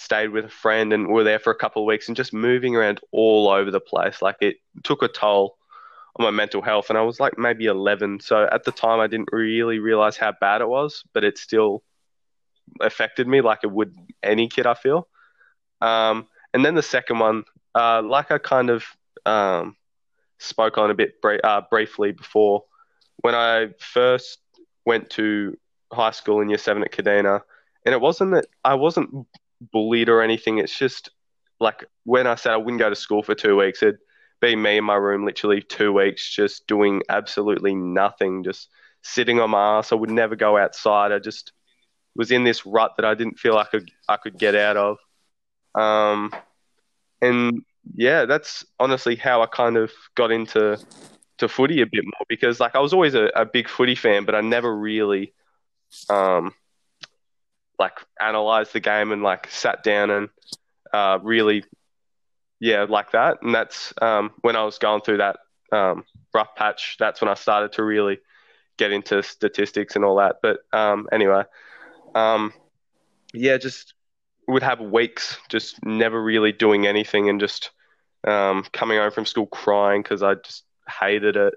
[0.00, 2.74] stayed with a friend, and were there for a couple of weeks, and just moving
[2.74, 4.22] around all over the place.
[4.22, 5.58] Like it took a toll
[6.16, 8.20] on my mental health, and I was like maybe 11.
[8.20, 11.82] So at the time, I didn't really realize how bad it was, but it still
[12.80, 15.06] affected me like it would any kid, I feel.
[15.80, 18.84] Um, and then the second one, uh, like I kind of
[19.26, 19.76] um,
[20.38, 22.64] spoke on a bit bri- uh, briefly before,
[23.18, 24.38] when I first
[24.86, 25.56] went to
[25.92, 27.42] high school in year seven at Kadina,
[27.84, 29.26] and it wasn't that I wasn't
[29.60, 30.58] bullied or anything.
[30.58, 31.10] It's just
[31.58, 33.98] like when I said I wouldn't go to school for two weeks, it'd
[34.40, 38.68] be me in my room literally two weeks, just doing absolutely nothing, just
[39.02, 39.92] sitting on my ass.
[39.92, 41.12] I would never go outside.
[41.12, 41.52] I just
[42.16, 44.98] was in this rut that I didn't feel I could I could get out of.
[45.74, 46.32] Um,
[47.20, 47.62] and
[47.94, 50.78] yeah, that's honestly how I kind of got into
[51.38, 54.24] to footy a bit more because like I was always a, a big footy fan,
[54.24, 55.32] but I never really
[56.08, 56.54] um
[57.80, 60.28] like analyzed the game and like sat down and
[60.92, 61.64] uh really
[62.60, 65.38] yeah like that and that's um when I was going through that
[65.72, 68.20] um rough patch that's when I started to really
[68.78, 71.42] get into statistics and all that but um anyway
[72.14, 72.52] um
[73.34, 73.94] yeah just
[74.46, 77.70] would have weeks just never really doing anything and just
[78.26, 80.64] um, coming home from school crying because I just
[81.00, 81.54] hated it.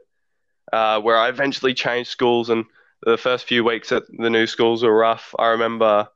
[0.71, 2.65] Uh, where I eventually changed schools and
[3.05, 5.33] the first few weeks at the new schools were rough.
[5.37, 6.07] I remember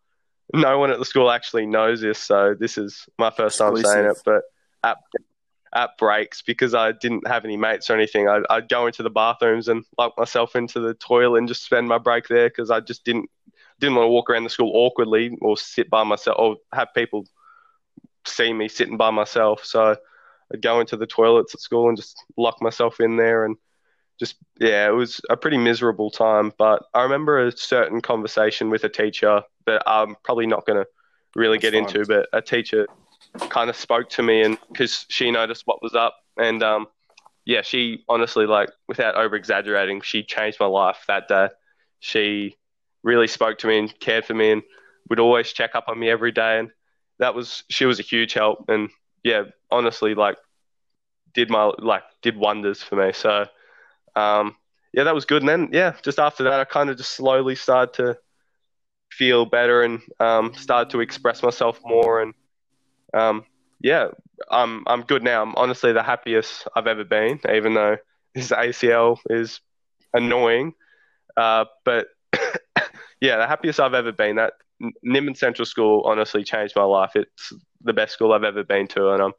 [0.53, 4.05] no one at the school actually knows this, so this is my first time saying
[4.05, 4.17] it.
[4.25, 4.43] But
[4.83, 4.97] at
[5.73, 9.09] at breaks, because I didn't have any mates or anything, I'd, I'd go into the
[9.09, 12.79] bathrooms and lock myself into the toilet and just spend my break there because I
[12.79, 13.29] just didn't
[13.79, 17.25] didn't want to walk around the school awkwardly or sit by myself or have people
[18.25, 19.63] see me sitting by myself.
[19.65, 19.95] So
[20.53, 23.57] I'd go into the toilets at school and just lock myself in there and
[24.19, 26.51] just yeah, it was a pretty miserable time.
[26.57, 30.87] But I remember a certain conversation with a teacher that I'm probably not going to
[31.35, 31.83] really That's get fine.
[31.83, 32.87] into, but a teacher
[33.49, 36.15] kind of spoke to me and because she noticed what was up.
[36.37, 36.87] And um
[37.45, 41.49] yeah she honestly like without over exaggerating she changed my life that day.
[41.99, 42.57] She
[43.03, 44.63] really spoke to me and cared for me and
[45.09, 46.59] would always check up on me every day.
[46.59, 46.71] And
[47.19, 48.65] that was she was a huge help.
[48.69, 48.89] And
[49.23, 50.37] yeah honestly like
[51.33, 53.13] did my like did wonders for me.
[53.13, 53.45] So
[54.17, 54.55] um
[54.93, 55.41] yeah that was good.
[55.43, 58.17] And then yeah just after that i kind of just slowly started to
[59.11, 62.21] feel better and um started to express myself more.
[62.21, 62.33] And
[63.13, 63.45] um
[63.81, 64.07] yeah
[64.51, 65.41] i'm i'm good now.
[65.43, 67.97] I'm honestly the happiest i've ever been even though
[68.35, 69.61] this acl is
[70.13, 70.73] annoying.
[71.35, 72.07] Uh but
[73.21, 74.35] yeah the happiest i've ever been.
[74.37, 74.53] That
[75.05, 77.15] Nimbin Central School honestly changed my life.
[77.15, 79.33] It's the best school I've ever been to, and I'm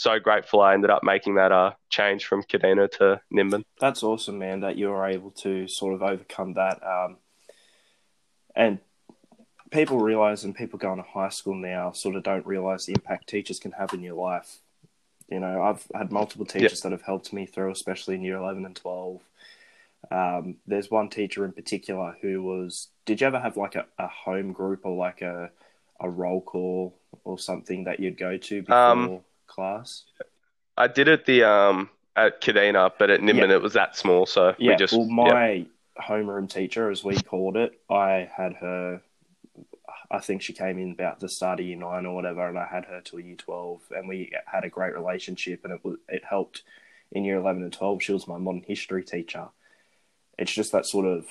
[0.00, 3.64] so grateful I ended up making that uh, change from Kadina to Nimbin.
[3.78, 6.80] That's awesome, man, that you were able to sort of overcome that.
[6.82, 7.18] Um,
[8.56, 8.78] and
[9.70, 13.28] people realize, and people going to high school now sort of don't realize the impact
[13.28, 14.60] teachers can have in your life.
[15.28, 16.82] You know, I've had multiple teachers yep.
[16.84, 19.20] that have helped me through, especially in year 11 and 12.
[20.10, 22.88] Um, there's one teacher in particular who was.
[23.04, 25.50] Did you ever have like a, a home group or like a
[26.00, 29.20] a roll call or something that you'd go to before um,
[29.50, 30.04] class?
[30.76, 33.50] I did it the um at Kadina, but at Nimbin yep.
[33.50, 34.70] it was that small, so yeah.
[34.70, 34.94] we just.
[34.94, 35.66] Well, my yep.
[36.00, 39.02] homeroom teacher, as we called it, I had her.
[40.10, 42.66] I think she came in about the start of year nine or whatever, and I
[42.66, 46.24] had her till year twelve, and we had a great relationship, and it was it
[46.24, 46.62] helped
[47.12, 48.02] in year eleven and twelve.
[48.02, 49.48] She was my modern history teacher,
[50.40, 51.26] it's just that sort of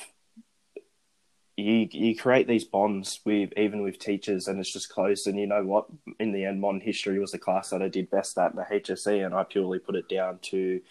[1.59, 5.47] you you create these bonds with even with teachers and it's just close and you
[5.47, 5.85] know what?
[6.19, 9.25] In the end modern history was the class that I did best at the HSC
[9.25, 10.81] and I purely put it down to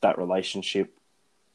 [0.00, 0.96] that relationship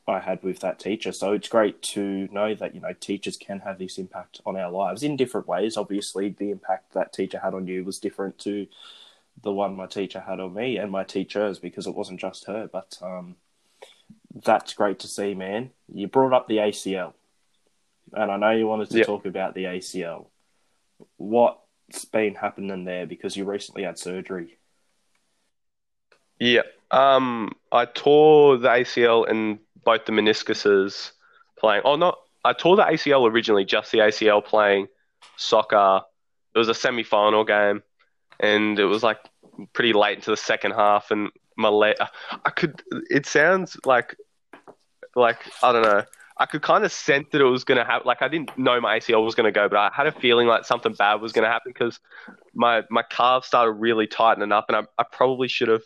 [0.08, 1.12] I had with that teacher.
[1.12, 4.72] So it's great to know that you know teachers can have this impact on our
[4.72, 5.78] lives in different ways.
[5.78, 8.68] Obviously the impact that teacher had on you was different to
[9.44, 12.68] the one my teacher had on me and my teachers because it wasn't just her
[12.72, 13.36] but um
[14.44, 15.72] that's great to see, man.
[15.92, 17.14] You brought up the ACL,
[18.14, 19.08] and I know you wanted to yep.
[19.08, 20.28] talk about the ACL.
[21.18, 24.58] What's been happening there because you recently had surgery?
[26.39, 31.12] Yeah, um, I tore the ACL and both the meniscuses
[31.58, 31.82] playing.
[31.86, 34.88] Oh, not I tore the ACL originally, just the ACL playing
[35.36, 36.01] soccer.
[36.55, 37.84] It was a semi-final game,
[38.39, 39.20] and it was like
[39.74, 41.95] pretty late into the second half, and my leg.
[42.45, 42.82] I could.
[43.10, 44.16] It sounds like
[45.16, 46.03] like I don't know.
[46.40, 48.06] I could kind of sense that it was going to happen.
[48.06, 50.48] Like I didn't know my ACL was going to go, but I had a feeling
[50.48, 52.00] like something bad was going to happen because
[52.54, 55.84] my my calf started really tightening up, and I, I probably should have.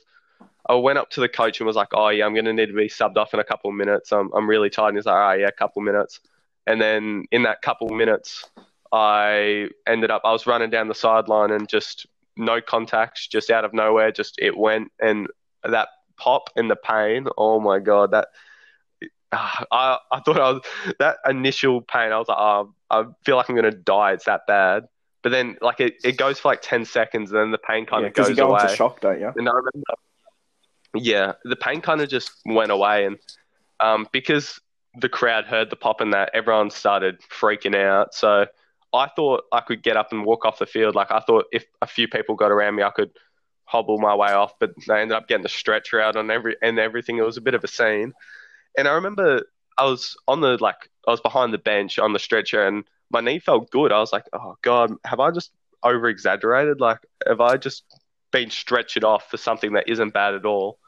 [0.70, 2.68] I went up to the coach and was like, "Oh yeah, I'm going to need
[2.68, 4.12] to be subbed off in a couple of minutes.
[4.12, 6.20] I'm I'm really tired." And he's like, "Oh yeah, a couple of minutes."
[6.68, 8.50] And then in that couple of minutes,
[8.92, 12.06] I ended up I was running down the sideline and just
[12.38, 15.28] no contacts, just out of nowhere, just it went and
[15.64, 17.28] that pop and the pain.
[17.38, 18.30] Oh my god, that
[19.32, 20.62] I, I thought I was
[21.00, 22.12] that initial pain.
[22.12, 24.14] I was like, oh, I feel like I'm gonna die.
[24.14, 24.88] It's that bad.
[25.24, 28.02] But then, like, it, it goes for like ten seconds, and then the pain kind
[28.02, 28.62] yeah, of goes you go away.
[28.64, 29.32] Into shock, don't you?
[29.36, 29.84] And I remember,
[30.96, 33.18] yeah, the pain kind of just went away, and
[33.80, 34.60] um, because
[35.00, 38.14] the crowd heard the pop and that, everyone started freaking out.
[38.14, 38.48] So
[38.94, 40.96] I thought I could get up and walk off the field.
[40.96, 43.12] Like I thought if a few people got around me, I could
[43.66, 44.60] hobble my way off.
[44.60, 47.18] But they ended up getting the stretcher out on every and everything.
[47.18, 48.14] It was a bit of a scene.
[48.78, 49.44] And I remember
[49.78, 53.22] I was on the like I was behind the bench on the stretcher and my
[53.22, 53.92] knee felt good.
[53.92, 55.52] I was like, oh god, have I just
[55.84, 56.80] over exaggerated?
[56.80, 57.84] Like, have I just
[58.32, 60.80] been stretched off for something that isn't bad at all?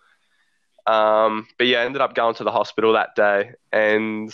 [0.86, 4.34] Um, but yeah, I ended up going to the hospital that day and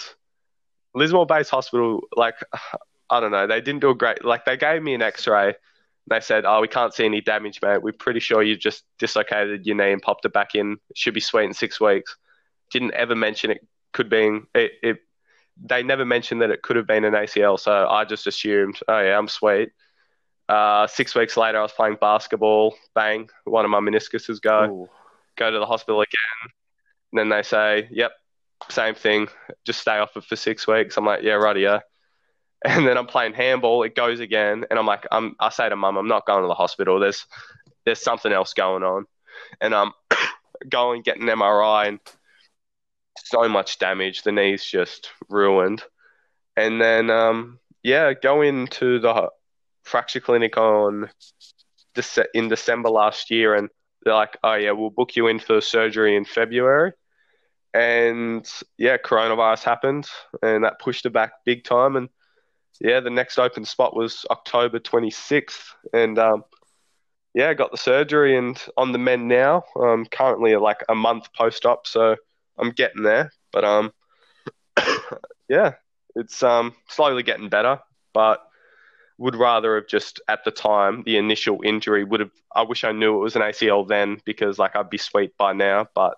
[0.96, 2.36] Lismore Base Hospital, like
[3.12, 5.56] I don't know, they didn't do a great like they gave me an X-ray.
[6.10, 7.84] They said, "Oh, we can't see any damage, mate.
[7.84, 10.78] We're pretty sure you just dislocated your knee and popped it back in.
[10.90, 12.16] It should be sweet in six weeks."
[12.72, 14.98] Didn't ever mention it could be it, it
[15.62, 19.00] they never mentioned that it could have been an ACL, so I just assumed, oh
[19.00, 19.72] yeah, I'm sweet.
[20.48, 22.76] Uh, six weeks later, I was playing basketball.
[22.96, 24.64] Bang, one of my meniscuses go.
[24.66, 24.90] Ooh.
[25.38, 26.52] Go to the hospital again.
[27.12, 28.12] And then they say, yep,
[28.70, 29.28] same thing.
[29.66, 30.98] Just stay off it for six weeks.
[30.98, 31.80] I'm like, yeah, right, yeah.
[32.66, 33.84] And then I'm playing handball.
[33.84, 35.34] It goes again, and I'm like, I'm.
[35.40, 37.00] I say to mum, I'm not going to the hospital.
[37.00, 37.26] There's,
[37.86, 39.06] there's something else going on,
[39.62, 39.94] and I'm
[40.70, 42.00] going getting an MRI, and
[43.26, 44.24] so much damage.
[44.24, 45.84] The knee's just ruined.
[46.56, 49.30] And then, um, yeah, go into the
[49.84, 51.10] fracture clinic on
[52.34, 53.70] in December last year, and
[54.04, 56.94] they're like, "Oh yeah, we'll book you in for surgery in February."
[57.74, 60.08] And yeah, coronavirus happened,
[60.42, 61.96] and that pushed it back big time.
[61.96, 62.10] And
[62.80, 66.44] yeah, the next open spot was October 26th, and um,
[67.34, 69.64] yeah, got the surgery and on the mend now.
[69.80, 72.16] I'm currently like a month post op, so
[72.60, 73.32] I'm getting there.
[73.52, 73.92] But um,
[75.50, 75.74] yeah,
[76.16, 77.80] it's um slowly getting better,
[78.14, 78.46] but
[79.18, 82.32] would rather have just at the time the initial injury would have.
[82.56, 85.54] I wish I knew it was an ACL then because like I'd be sweet by
[85.54, 85.88] now.
[85.94, 86.18] But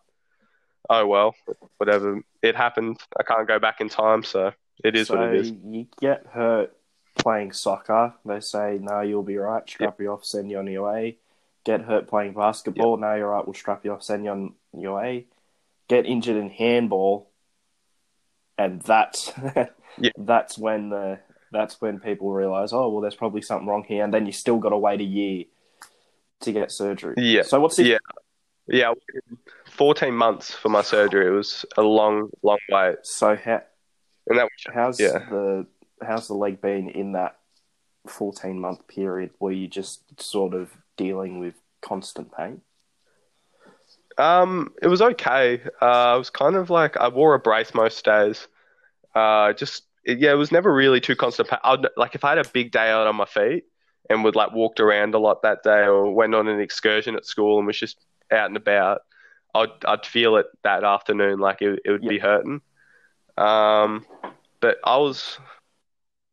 [0.90, 1.36] oh well,
[1.78, 2.22] whatever.
[2.42, 3.00] It happened.
[3.20, 5.52] I can't go back in time, so it is so what it is.
[5.52, 6.76] You get hurt
[7.16, 8.14] playing soccer.
[8.26, 9.68] They say no, you'll be right.
[9.68, 11.18] Strap you off, send you on your way.
[11.64, 12.98] Get hurt playing basketball.
[12.98, 13.46] No, you're right.
[13.46, 15.28] We'll strap you off, send you on your way.
[15.92, 17.30] Get injured in handball,
[18.58, 19.34] and that's
[19.98, 20.12] Yeah.
[20.18, 21.20] that's when the
[21.52, 24.58] that's when people realize, oh well, there's probably something wrong here, and then you still
[24.58, 25.44] got to wait a year
[26.44, 27.16] to get surgery.
[27.18, 27.42] Yeah.
[27.42, 27.98] So what's the Yeah.
[28.68, 28.94] Yeah,
[29.72, 31.28] 14 months for my surgery.
[31.28, 33.62] It was a long, long wait, so how
[34.28, 35.18] and that how's Yeah.
[35.30, 35.68] the
[36.02, 37.36] how's the leg been in that
[38.08, 42.62] 14 month period where you just sort of dealing with constant pain?
[44.18, 45.62] Um, it was okay.
[45.82, 48.48] Uh, I was kind of like I wore a brace most days.
[49.16, 51.50] Uh, just it, yeah, it was never really too constant.
[51.64, 53.66] I'd, like if I had a big day out on my feet
[54.10, 57.26] and would like walked around a lot that day or went on an excursion at
[57.26, 58.00] school and was just
[58.32, 59.02] out and about,
[59.56, 61.40] I'd I'd feel it that afternoon.
[61.40, 62.62] Like it, it would be hurting.
[63.38, 64.06] Um,
[64.62, 65.40] but I was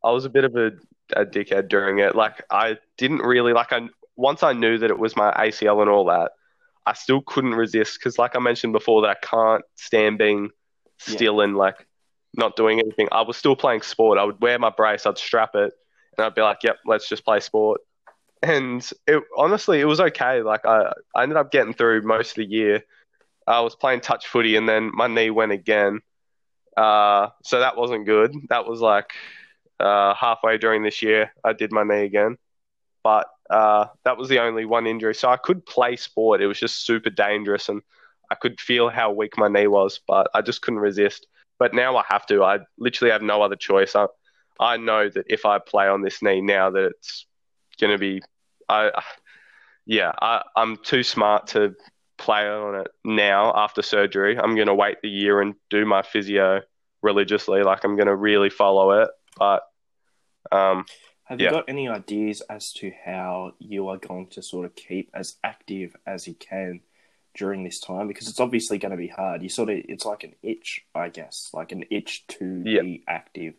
[0.03, 0.71] I was a bit of a,
[1.15, 2.15] a dickhead during it.
[2.15, 5.89] Like I didn't really like I once I knew that it was my ACL and
[5.89, 6.31] all that.
[6.89, 10.49] I still couldn't resist because, like I mentioned before, that I can't stand being
[10.97, 11.85] still and like
[12.35, 13.07] not doing anything.
[13.11, 14.17] I was still playing sport.
[14.17, 15.71] I would wear my brace, I'd strap it,
[16.17, 17.81] and I'd be like, "Yep, let's just play sport."
[18.41, 20.41] And it honestly, it was okay.
[20.41, 22.83] Like I, I ended up getting through most of the year.
[23.45, 25.99] I was playing touch footy, and then my knee went again.
[26.75, 28.33] Uh, so that wasn't good.
[28.49, 29.11] That was like
[29.79, 32.37] uh, halfway during this year, I did my knee again.
[33.03, 35.15] But uh, that was the only one injury.
[35.15, 36.41] So I could play sport.
[36.41, 37.81] It was just super dangerous, and
[38.31, 41.27] I could feel how weak my knee was, but I just couldn't resist.
[41.57, 42.43] But now I have to.
[42.43, 43.95] I literally have no other choice.
[43.95, 44.07] I,
[44.59, 47.25] I know that if I play on this knee now, that it's
[47.81, 48.21] going to be,
[48.67, 48.91] I,
[49.85, 51.75] yeah, I, I'm too smart to
[52.17, 54.37] play on it now after surgery.
[54.37, 56.61] I'm going to wait the year and do my physio
[57.01, 57.63] religiously.
[57.63, 59.09] Like I'm going to really follow it.
[59.37, 59.63] But
[60.51, 60.85] um,
[61.29, 61.49] Have Yeah.
[61.49, 65.37] you got any ideas as to how you are going to sort of keep as
[65.43, 66.81] active as you can
[67.35, 68.07] during this time?
[68.07, 69.43] Because it's obviously going to be hard.
[69.43, 72.81] You sort of, it's like an itch, I guess, like an itch to Yeah.
[72.81, 73.53] be active.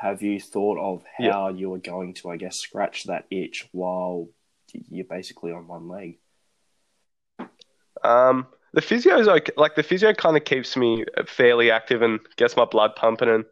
[0.00, 1.32] Have you thought of Yeah.
[1.32, 4.30] how you are going to, I guess, scratch that itch while
[4.72, 6.18] you're basically on one leg?
[8.02, 9.52] Um, the physio is okay.
[9.58, 13.44] Like the physio kind of keeps me fairly active and gets my blood pumping and,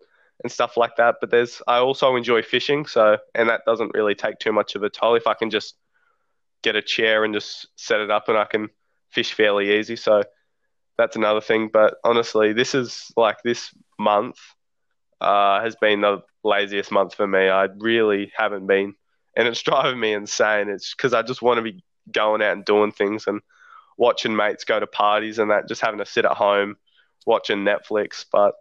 [0.42, 1.16] and stuff like that.
[1.20, 4.82] But there's I also enjoy fishing, so and that doesn't really take too much of
[4.82, 5.76] a toll if I can just
[6.62, 8.68] get a chair and just set it up and I can
[9.10, 9.96] fish fairly easy.
[9.96, 10.22] So
[10.98, 11.70] that's another thing.
[11.72, 14.38] But honestly, this is like this month
[15.20, 17.48] uh, has been the laziest month for me.
[17.48, 18.94] I really haven't been,
[19.36, 20.68] and it's driving me insane.
[20.68, 23.40] It's because I just want to be going out and doing things and
[23.98, 26.76] watching mates go to parties and that, just having to sit at home
[27.26, 28.24] watching Netflix.
[28.30, 28.54] But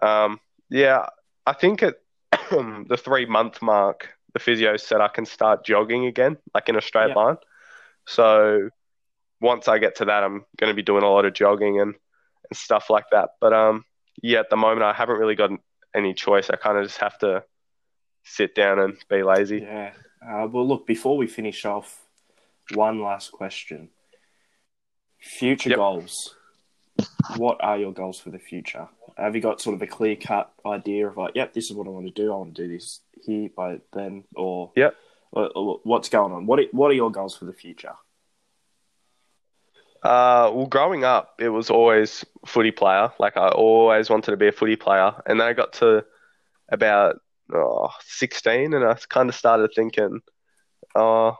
[0.00, 0.40] um,
[0.72, 1.06] yeah,
[1.46, 1.96] I think at
[2.50, 6.80] the three month mark, the physio said I can start jogging again, like in a
[6.80, 7.14] straight Yeah.
[7.14, 7.36] line.
[8.06, 8.70] So
[9.40, 11.94] once I get to that, I'm going to be doing a lot of jogging and,
[11.94, 13.30] and stuff like that.
[13.40, 13.84] But um,
[14.22, 15.50] yeah, at the moment, I haven't really got
[15.94, 16.48] any choice.
[16.48, 17.44] I kind of just have to
[18.24, 19.58] sit down and be lazy.
[19.58, 19.92] Yeah.
[20.26, 22.00] Uh, well, look, before we finish off,
[22.72, 23.90] one last question.
[25.18, 25.76] Future Yep.
[25.76, 26.36] goals.
[27.36, 28.88] What are your goals for the future?
[29.16, 31.86] Have you got sort of a clear cut idea of like, yep, this is what
[31.86, 32.32] I want to do.
[32.32, 34.96] I want to do this here by then, or Yep.
[35.32, 36.46] or- or what's going on?
[36.46, 37.94] What are, What are your goals for the future?
[40.02, 43.12] Uh, well, growing up, it was always footy player.
[43.20, 46.04] Like I always wanted to be a footy player, and then I got to
[46.70, 47.20] about
[47.54, 50.20] oh, 16, and I kind of started thinking,
[50.96, 51.36] oh,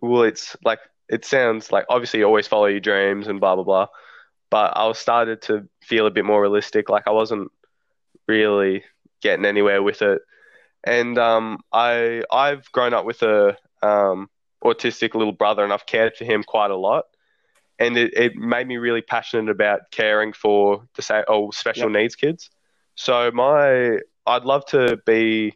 [0.00, 0.78] well, it's like
[1.08, 3.86] it sounds like obviously you always follow your dreams and blah blah blah,
[4.50, 6.88] but I started to feel a bit more realistic.
[6.88, 7.50] Like I wasn't
[8.26, 8.84] really
[9.22, 10.22] getting anywhere with it,
[10.84, 14.28] and um, I I've grown up with a um,
[14.64, 17.04] autistic little brother, and I've cared for him quite a lot.
[17.78, 22.02] And it, it made me really passionate about caring for the say oh special yep.
[22.02, 22.50] needs kids.
[22.94, 25.54] So my I'd love to be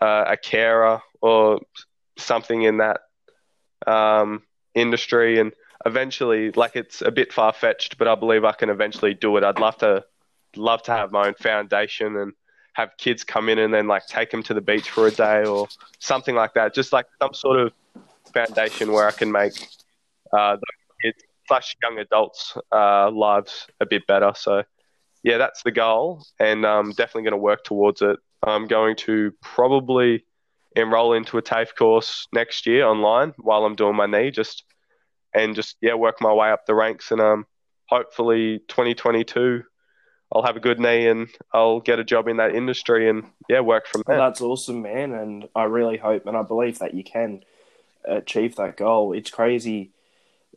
[0.00, 1.60] uh, a carer or
[2.16, 3.00] something in that
[3.86, 4.42] um,
[4.74, 5.52] industry, and
[5.86, 9.44] eventually, like it's a bit far fetched, but I believe I can eventually do it.
[9.44, 10.04] I'd love to
[10.56, 12.32] love to have my own foundation and
[12.72, 15.44] have kids come in and then like take them to the beach for a day
[15.44, 15.68] or
[15.98, 16.74] something like that.
[16.74, 17.72] Just like some sort of
[18.32, 19.52] foundation where I can make
[20.32, 20.66] uh, the
[21.02, 24.32] kids slash young adults' uh, lives a bit better.
[24.34, 24.62] So
[25.22, 28.16] yeah, that's the goal, and I'm definitely going to work towards it.
[28.42, 30.24] I'm going to probably
[30.76, 34.64] enroll into a TAFE course next year online while I'm doing my knee, just
[35.34, 37.46] and just yeah, work my way up the ranks, and um,
[37.86, 39.64] hopefully 2022
[40.32, 43.60] I'll have a good knee and I'll get a job in that industry and yeah,
[43.60, 44.16] work from there.
[44.16, 47.42] Well, that's awesome, man, and I really hope and I believe that you can
[48.04, 49.12] achieve that goal.
[49.12, 49.90] It's crazy.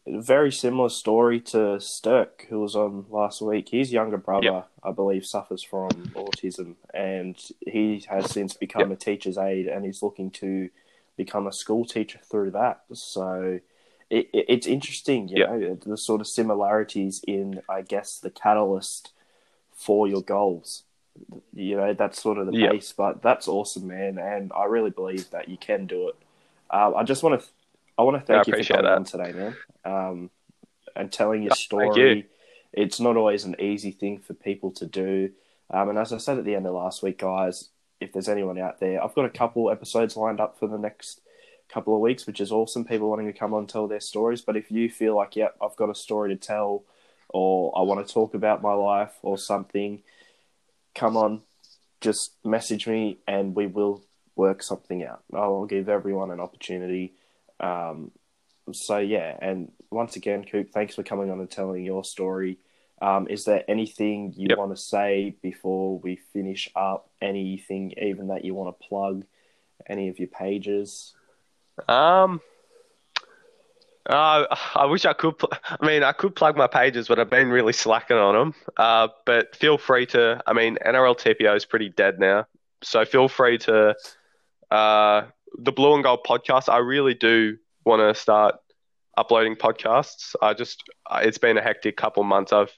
[0.05, 3.69] Very similar story to Sturk, who was on last week.
[3.69, 4.69] His younger brother, yep.
[4.83, 8.91] I believe, suffers from autism, and he has since become yep.
[8.91, 10.69] a teacher's aide, and he's looking to
[11.15, 12.81] become a school teacher through that.
[12.91, 13.59] So
[14.13, 15.49] it, it, it's interesting, you yep.
[15.49, 19.11] know, the sort of similarities in, I guess, the catalyst
[19.75, 20.83] for your goals.
[21.53, 22.71] You know, that's sort of the yep.
[22.71, 24.17] base, but that's awesome, man.
[24.19, 26.15] And I really believe that you can do it.
[26.69, 27.47] Uh, I just want to,
[27.97, 28.93] I want to thank you for coming that.
[28.93, 29.55] on today, man,
[29.85, 30.29] um,
[30.95, 32.17] and telling your story.
[32.17, 32.23] You.
[32.71, 35.31] It's not always an easy thing for people to do.
[35.69, 38.57] Um, and as I said at the end of last week, guys, if there's anyone
[38.59, 41.21] out there, I've got a couple episodes lined up for the next
[41.73, 42.85] couple of weeks, which is awesome.
[42.85, 44.41] People wanting to come on and tell their stories.
[44.41, 46.83] But if you feel like, yep, I've got a story to tell,
[47.29, 50.03] or I want to talk about my life or something,
[50.93, 51.41] come on,
[51.99, 54.03] just message me and we will
[54.35, 55.23] work something out.
[55.33, 57.13] I'll give everyone an opportunity.
[57.59, 58.11] Um,
[58.71, 62.59] so yeah, and once again, Coop, thanks for coming on and telling your story.
[63.01, 64.57] Um, is there anything you yep.
[64.57, 67.09] want to say before we finish up?
[67.21, 69.25] Anything even that you want to plug?
[69.87, 71.13] Any of your pages?
[71.87, 72.41] Um,
[74.05, 74.45] uh,
[74.75, 75.37] I wish I could.
[75.37, 78.55] Pl- I mean, I could plug my pages, but I've been really slacking on them.
[78.75, 80.41] Uh, but feel free to.
[80.45, 82.47] I mean, NRL TPO is pretty dead now,
[82.81, 83.95] so feel free to.
[84.69, 85.23] Uh,
[85.59, 86.67] the Blue and Gold podcast.
[86.67, 88.55] I really do want to start
[89.17, 90.35] uploading podcasts.
[90.41, 90.83] I just.
[91.15, 92.51] It's been a hectic couple months.
[92.51, 92.77] I've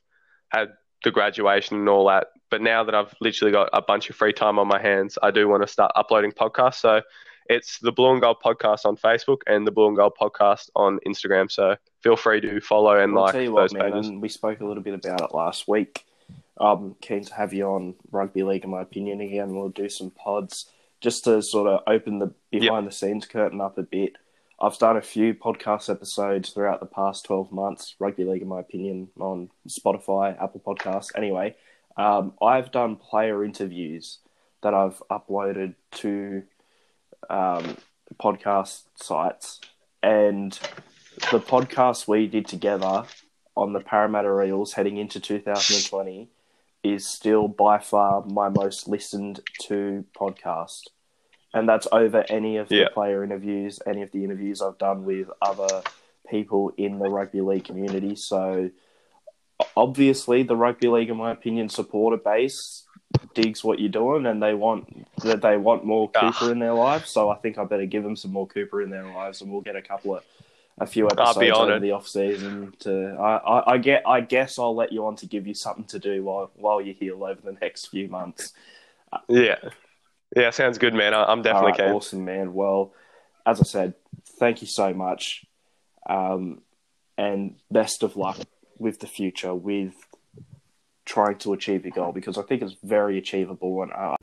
[0.49, 0.73] had
[1.03, 4.33] the graduation and all that, but now that I've literally got a bunch of free
[4.33, 6.75] time on my hands, I do want to start uploading podcasts.
[6.75, 7.01] So
[7.47, 10.99] it's the Blue and Gold podcast on Facebook and the Blue and Gold podcast on
[11.05, 11.51] Instagram.
[11.51, 14.09] So feel free to follow and I'll like those what, pages.
[14.09, 16.05] Man, we spoke a little bit about it last week.
[16.57, 19.53] I'm keen to have you on rugby league, in my opinion, again.
[19.53, 20.69] We'll do some pods
[21.01, 22.85] just to sort of open the behind yep.
[22.85, 24.13] the scenes curtain up a bit.
[24.59, 28.61] I've done a few podcast episodes throughout the past 12 months, Rugby League, in my
[28.61, 31.09] opinion, on Spotify, Apple Podcasts.
[31.13, 31.55] Anyway,
[31.97, 34.19] um, I've done player interviews
[34.63, 36.43] that I've uploaded to
[37.29, 37.77] um,
[38.21, 39.61] podcast sites,
[40.01, 40.59] and
[41.31, 43.05] the podcast we did together
[43.55, 46.29] on the Parramatta Eels heading into 2020
[46.83, 50.83] is still by far my most listened to podcast.
[51.53, 52.89] And that's over any of the yeah.
[52.93, 55.83] player interviews, any of the interviews I've done with other
[56.29, 58.15] people in the rugby league community.
[58.15, 58.71] So,
[59.75, 62.84] obviously, the rugby league, in my opinion, supporter base
[63.33, 67.09] digs what you're doing and they want that they want more Cooper in their lives.
[67.09, 69.61] So I think I better give them some more Cooper in their lives, and we'll
[69.61, 70.23] get a couple of
[70.77, 72.73] a few episodes over the off season.
[72.79, 75.85] To I, I, I, get I guess I'll let you on to give you something
[75.85, 78.53] to do while while you heal over the next few months.
[79.27, 79.57] Yeah,
[80.35, 81.13] yeah, sounds good, man.
[81.13, 82.53] I, am definitely right, awesome, man.
[82.53, 82.93] Well,
[83.45, 83.93] as I said,
[84.39, 85.45] thank you so much,
[86.09, 86.61] um,
[87.17, 88.39] and best of luck
[88.77, 89.93] with the future with
[91.05, 93.83] trying to achieve your goal because I think it's very achievable.
[93.83, 94.15] And uh,